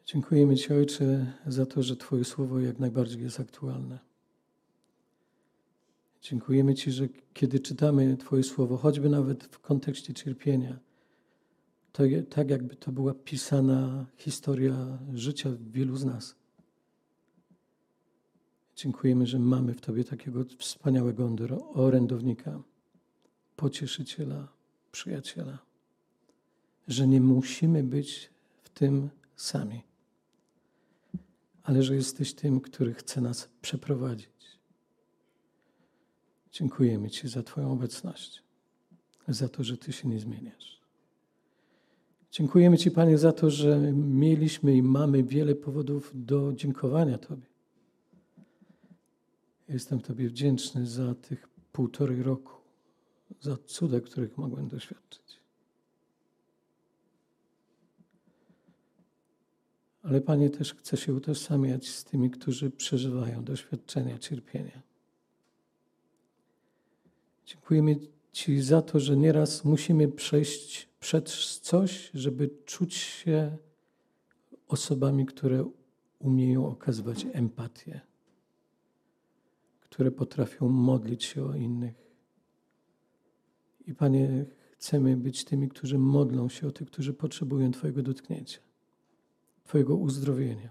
Dziękujemy 0.07 0.57
Ci, 0.57 0.73
Ojcze, 0.73 1.33
za 1.47 1.67
to, 1.67 1.83
że 1.83 1.97
Twoje 1.97 2.25
słowo 2.25 2.61
jak 2.61 2.79
najbardziej 2.79 3.23
jest 3.23 3.41
aktualne. 3.41 3.99
Dziękujemy 6.23 6.75
Ci, 6.75 6.93
że 6.93 7.09
kiedy 7.35 7.61
czytamy 7.61 8.17
Twoje 8.17 8.43
słowo, 8.43 8.77
choćby 8.77 9.09
nawet 9.09 9.45
w 9.45 9.59
kontekście 9.59 10.15
cierpienia, 10.15 10.79
to 11.93 12.03
tak 12.31 12.51
jakby 12.51 12.77
to 12.77 12.93
była 12.93 13.15
pisana 13.15 14.07
historia 14.17 14.99
życia 15.13 15.51
wielu 15.61 15.97
z 15.97 16.05
nas. 16.05 16.37
Dziękujemy, 18.77 19.27
że 19.27 19.39
mamy 19.39 19.75
w 19.75 19.81
Tobie 19.81 20.05
takiego 20.05 20.45
wspaniałego 20.59 21.31
orędownika, 21.75 22.63
pocieszyciela, 23.57 24.49
przyjaciela, 24.93 25.64
że 26.89 27.07
nie 27.07 27.21
musimy 27.21 27.83
być 27.83 28.31
w 28.63 28.69
tym 28.69 29.11
sami, 29.37 29.83
ale 31.63 31.83
że 31.83 31.95
jesteś 31.95 32.35
tym, 32.35 32.61
który 32.61 32.95
chce 32.95 33.21
nas 33.21 33.49
przeprowadzić. 33.63 34.29
Dziękujemy 36.53 37.11
Ci 37.11 37.29
za 37.29 37.43
Twoją 37.43 37.73
obecność, 37.73 38.43
za 39.29 39.49
to, 39.49 39.65
że 39.65 39.77
Ty 39.77 39.93
się 39.93 40.09
nie 40.09 40.19
zmieniasz. 40.19 40.81
Dziękujemy 42.31 42.79
Ci, 42.79 42.91
Panie, 42.91 43.19
za 43.19 43.33
to, 43.33 43.51
że 43.51 43.93
mieliśmy 43.93 44.77
i 44.77 44.83
mamy 44.83 45.23
wiele 45.23 45.55
powodów 45.55 46.13
do 46.15 46.53
dziękowania 46.53 47.19
Tobie. 47.19 47.47
Jestem 49.69 50.01
Tobie 50.01 50.29
wdzięczny 50.29 50.87
za 50.87 51.15
tych 51.15 51.49
półtorej 51.73 52.23
roku, 52.23 52.53
za 53.41 53.57
cuda, 53.57 54.01
których 54.01 54.39
mogłem 54.39 54.69
doświadczyć. 54.69 55.24
Ale 60.05 60.21
Panie 60.21 60.51
też 60.51 60.75
chce 60.75 60.97
się 60.97 61.15
utożsamiać 61.15 61.89
z 61.89 62.05
tymi, 62.05 62.31
którzy 62.31 62.71
przeżywają 62.71 63.45
doświadczenia 63.45 64.19
cierpienia. 64.19 64.83
Dziękujemy 67.47 67.97
Ci 68.33 68.63
za 68.63 68.83
to, 68.83 69.01
że 69.01 69.17
nieraz 69.17 69.65
musimy 69.65 70.09
przejść 70.09 70.89
przez 71.01 71.61
coś, 71.61 72.11
żeby 72.15 72.51
czuć 72.65 72.95
się 72.95 73.57
osobami, 74.69 75.27
które 75.27 75.71
umieją 76.19 76.67
okazywać 76.69 77.27
empatię, 77.33 78.01
które 79.81 80.11
potrafią 80.11 80.69
modlić 80.69 81.25
się 81.25 81.45
o 81.45 81.55
innych. 81.55 81.95
I 83.87 83.95
Panie, 83.95 84.45
chcemy 84.73 85.17
być 85.17 85.45
tymi, 85.45 85.69
którzy 85.69 85.99
modlą 85.99 86.49
się 86.49 86.67
o 86.67 86.71
tych, 86.71 86.89
którzy 86.89 87.15
potrzebują 87.15 87.71
Twojego 87.71 88.03
dotknięcia, 88.03 88.61
Twojego 89.65 89.97
uzdrowienia. 89.97 90.71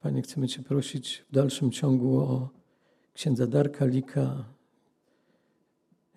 Panie, 0.00 0.22
chcemy 0.22 0.48
Cię 0.48 0.62
prosić 0.62 1.24
w 1.28 1.32
dalszym 1.34 1.70
ciągu 1.70 2.18
o 2.18 2.48
księdza 3.14 3.46
Darka 3.46 3.86
Lika, 3.86 4.44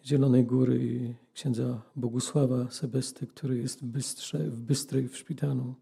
Zielonej 0.06 0.46
Góry 0.46 0.86
i 0.86 1.16
księdza 1.34 1.82
Bogusława 1.96 2.72
Sebesty, 2.72 3.28
który 3.28 3.58
jest 3.58 3.82
w, 3.82 3.86
Bystrze, 3.86 4.38
w 4.38 4.60
Bystrej 4.60 5.08
w 5.08 5.18
szpitalu. 5.18 5.76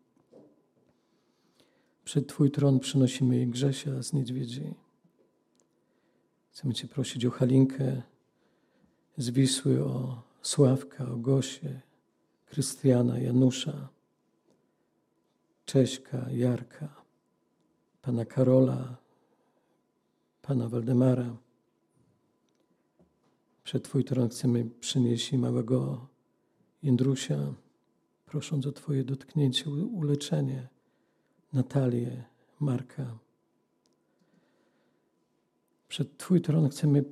Przed 2.03 2.27
Twój 2.27 2.51
tron 2.51 2.79
przynosimy 2.79 3.45
Grzesia 3.45 4.03
z 4.03 4.13
Niedźwiedzi. 4.13 4.73
Chcemy 6.51 6.73
Cię 6.73 6.87
prosić 6.87 7.25
o 7.25 7.31
Halinkę 7.31 8.01
z 9.17 9.29
Wisły, 9.29 9.85
o 9.85 10.21
Sławka, 10.41 11.11
o 11.11 11.17
Gosię, 11.17 11.81
Krystiana, 12.45 13.19
Janusza, 13.19 13.94
Cześka, 15.65 16.29
Jarka, 16.31 17.01
pana 18.01 18.25
Karola, 18.25 18.97
pana 20.41 20.69
Waldemara. 20.69 21.37
Przed 23.63 23.83
Twój 23.83 24.03
tron 24.03 24.29
chcemy 24.29 24.65
przynieść 24.79 25.33
małego 25.33 26.07
Jędrusia, 26.83 27.53
prosząc 28.25 28.67
o 28.67 28.71
Twoje 28.71 29.03
dotknięcie, 29.03 29.69
uleczenie 29.69 30.67
Natalię, 31.53 32.23
Marka. 32.59 33.17
Przed 35.87 36.17
Twój 36.17 36.41
tron 36.41 36.69
chcemy 36.69 37.03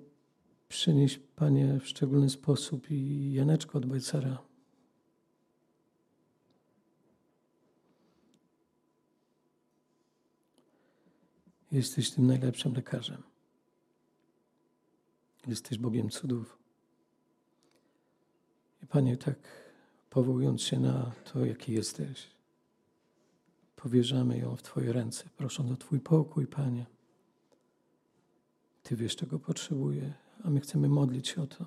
przynieść, 0.70 1.20
Panie, 1.36 1.80
w 1.80 1.88
szczególny 1.88 2.30
sposób 2.30 2.92
i 2.92 3.34
Janeczko 3.34 3.78
od 3.78 3.86
Bajcara. 3.86 4.53
Jesteś 11.74 12.12
tym 12.12 12.28
najlepszym 12.28 12.74
lekarzem. 12.74 13.24
Jesteś 15.48 15.78
Bogiem 15.78 16.10
cudów. 16.10 16.58
I 18.84 18.88
Panie, 18.88 19.18
tak 19.18 19.38
powołując 20.10 20.62
się 20.62 20.80
na 20.80 21.12
to, 21.34 21.46
jaki 21.46 21.74
jesteś, 21.74 22.30
powierzamy 23.76 24.38
ją 24.38 24.56
w 24.56 24.64
Twoje 24.64 24.94
ręce, 24.94 25.30
prosząc 25.38 25.72
o 25.72 25.78
Twój 25.78 26.00
pokój, 26.00 26.48
Panie. 26.48 26.86
Ty 28.84 28.96
wiesz, 28.96 29.16
czego 29.16 29.40
potrzebuje, 29.40 30.14
a 30.44 30.50
my 30.50 30.60
chcemy 30.60 30.90
modlić 30.90 31.28
się 31.28 31.42
o 31.42 31.48
to. 31.48 31.66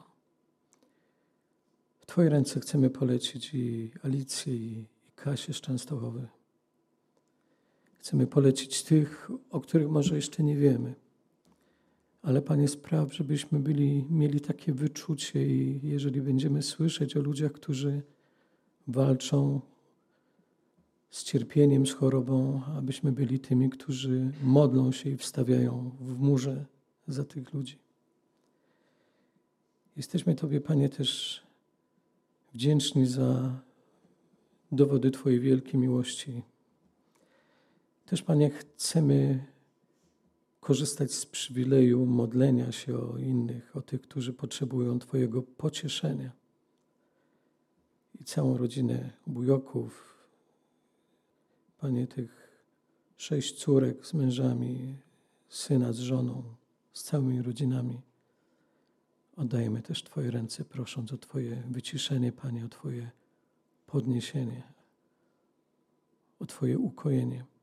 W 1.98 2.06
Twoje 2.06 2.28
ręce 2.28 2.60
chcemy 2.60 2.90
polecić 2.90 3.54
i 3.54 3.90
Alicję, 4.02 4.54
i, 4.54 4.86
Kasię 5.16 5.54
z. 5.54 5.62
Chcemy 8.06 8.26
polecić 8.26 8.82
tych, 8.82 9.30
o 9.50 9.60
których 9.60 9.88
może 9.88 10.16
jeszcze 10.16 10.42
nie 10.42 10.56
wiemy 10.56 10.94
ale 12.26 12.42
Panie 12.42 12.68
spraw, 12.68 13.14
żebyśmy 13.14 13.60
byli, 13.60 14.04
mieli 14.10 14.40
takie 14.40 14.72
wyczucie 14.72 15.46
i 15.46 15.80
jeżeli 15.82 16.22
będziemy 16.22 16.62
słyszeć 16.62 17.16
o 17.16 17.20
ludziach, 17.20 17.52
którzy 17.52 18.02
walczą 18.86 19.60
z 21.10 21.24
cierpieniem, 21.24 21.86
z 21.86 21.92
chorobą, 21.92 22.62
abyśmy 22.76 23.12
byli 23.12 23.40
tymi, 23.40 23.70
którzy 23.70 24.32
modlą 24.42 24.92
się 24.92 25.10
i 25.10 25.16
wstawiają 25.16 25.90
w 26.00 26.18
murze 26.20 26.66
za 27.08 27.24
tych 27.24 27.52
ludzi. 27.52 27.78
Jesteśmy 29.96 30.34
Tobie, 30.34 30.60
Panie, 30.60 30.88
też 30.88 31.42
wdzięczni 32.54 33.06
za 33.06 33.60
dowody 34.72 35.10
Twojej 35.10 35.40
wielkiej 35.40 35.80
miłości. 35.80 36.42
Też, 38.06 38.22
Panie, 38.22 38.50
chcemy 38.50 39.44
korzystać 40.60 41.12
z 41.12 41.26
przywileju 41.26 42.06
modlenia 42.06 42.72
się 42.72 42.98
o 42.98 43.18
innych, 43.18 43.76
o 43.76 43.82
tych, 43.82 44.00
którzy 44.00 44.32
potrzebują 44.32 44.98
Twojego 44.98 45.42
pocieszenia. 45.42 46.32
I 48.20 48.24
całą 48.24 48.56
rodzinę 48.56 49.12
bujoków, 49.26 50.16
Panie, 51.78 52.06
tych 52.06 52.62
sześć 53.16 53.58
córek 53.58 54.06
z 54.06 54.14
mężami, 54.14 54.98
syna 55.48 55.92
z 55.92 55.98
żoną, 55.98 56.42
z 56.92 57.02
całymi 57.02 57.42
rodzinami. 57.42 58.00
Oddajemy 59.36 59.82
też 59.82 60.02
Twoje 60.02 60.30
ręce, 60.30 60.64
prosząc 60.64 61.12
o 61.12 61.18
Twoje 61.18 61.62
wyciszenie, 61.70 62.32
Panie, 62.32 62.64
o 62.64 62.68
Twoje 62.68 63.10
podniesienie, 63.86 64.62
o 66.38 66.46
Twoje 66.46 66.78
ukojenie. 66.78 67.55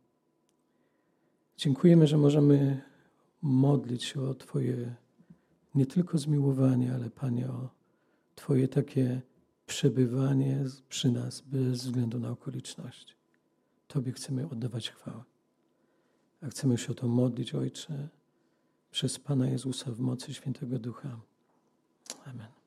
Dziękujemy, 1.57 2.07
że 2.07 2.17
możemy 2.17 2.81
modlić 3.41 4.03
się 4.03 4.21
o 4.21 4.33
Twoje 4.33 4.95
nie 5.75 5.85
tylko 5.85 6.17
zmiłowanie, 6.17 6.93
ale 6.93 7.09
Panie 7.09 7.47
o 7.47 7.69
Twoje 8.35 8.67
takie 8.67 9.21
przebywanie 9.65 10.65
przy 10.89 11.11
nas 11.11 11.41
bez 11.41 11.83
względu 11.83 12.19
na 12.19 12.29
okoliczności. 12.29 13.15
Tobie 13.87 14.11
chcemy 14.11 14.49
oddawać 14.49 14.89
chwałę. 14.89 15.23
A 16.41 16.47
chcemy 16.47 16.77
się 16.77 16.91
o 16.91 16.95
to 16.95 17.07
modlić, 17.07 17.55
Ojcze, 17.55 18.09
przez 18.91 19.19
Pana 19.19 19.49
Jezusa 19.49 19.91
w 19.91 19.99
mocy 19.99 20.33
Świętego 20.33 20.79
Ducha. 20.79 21.19
Amen. 22.25 22.62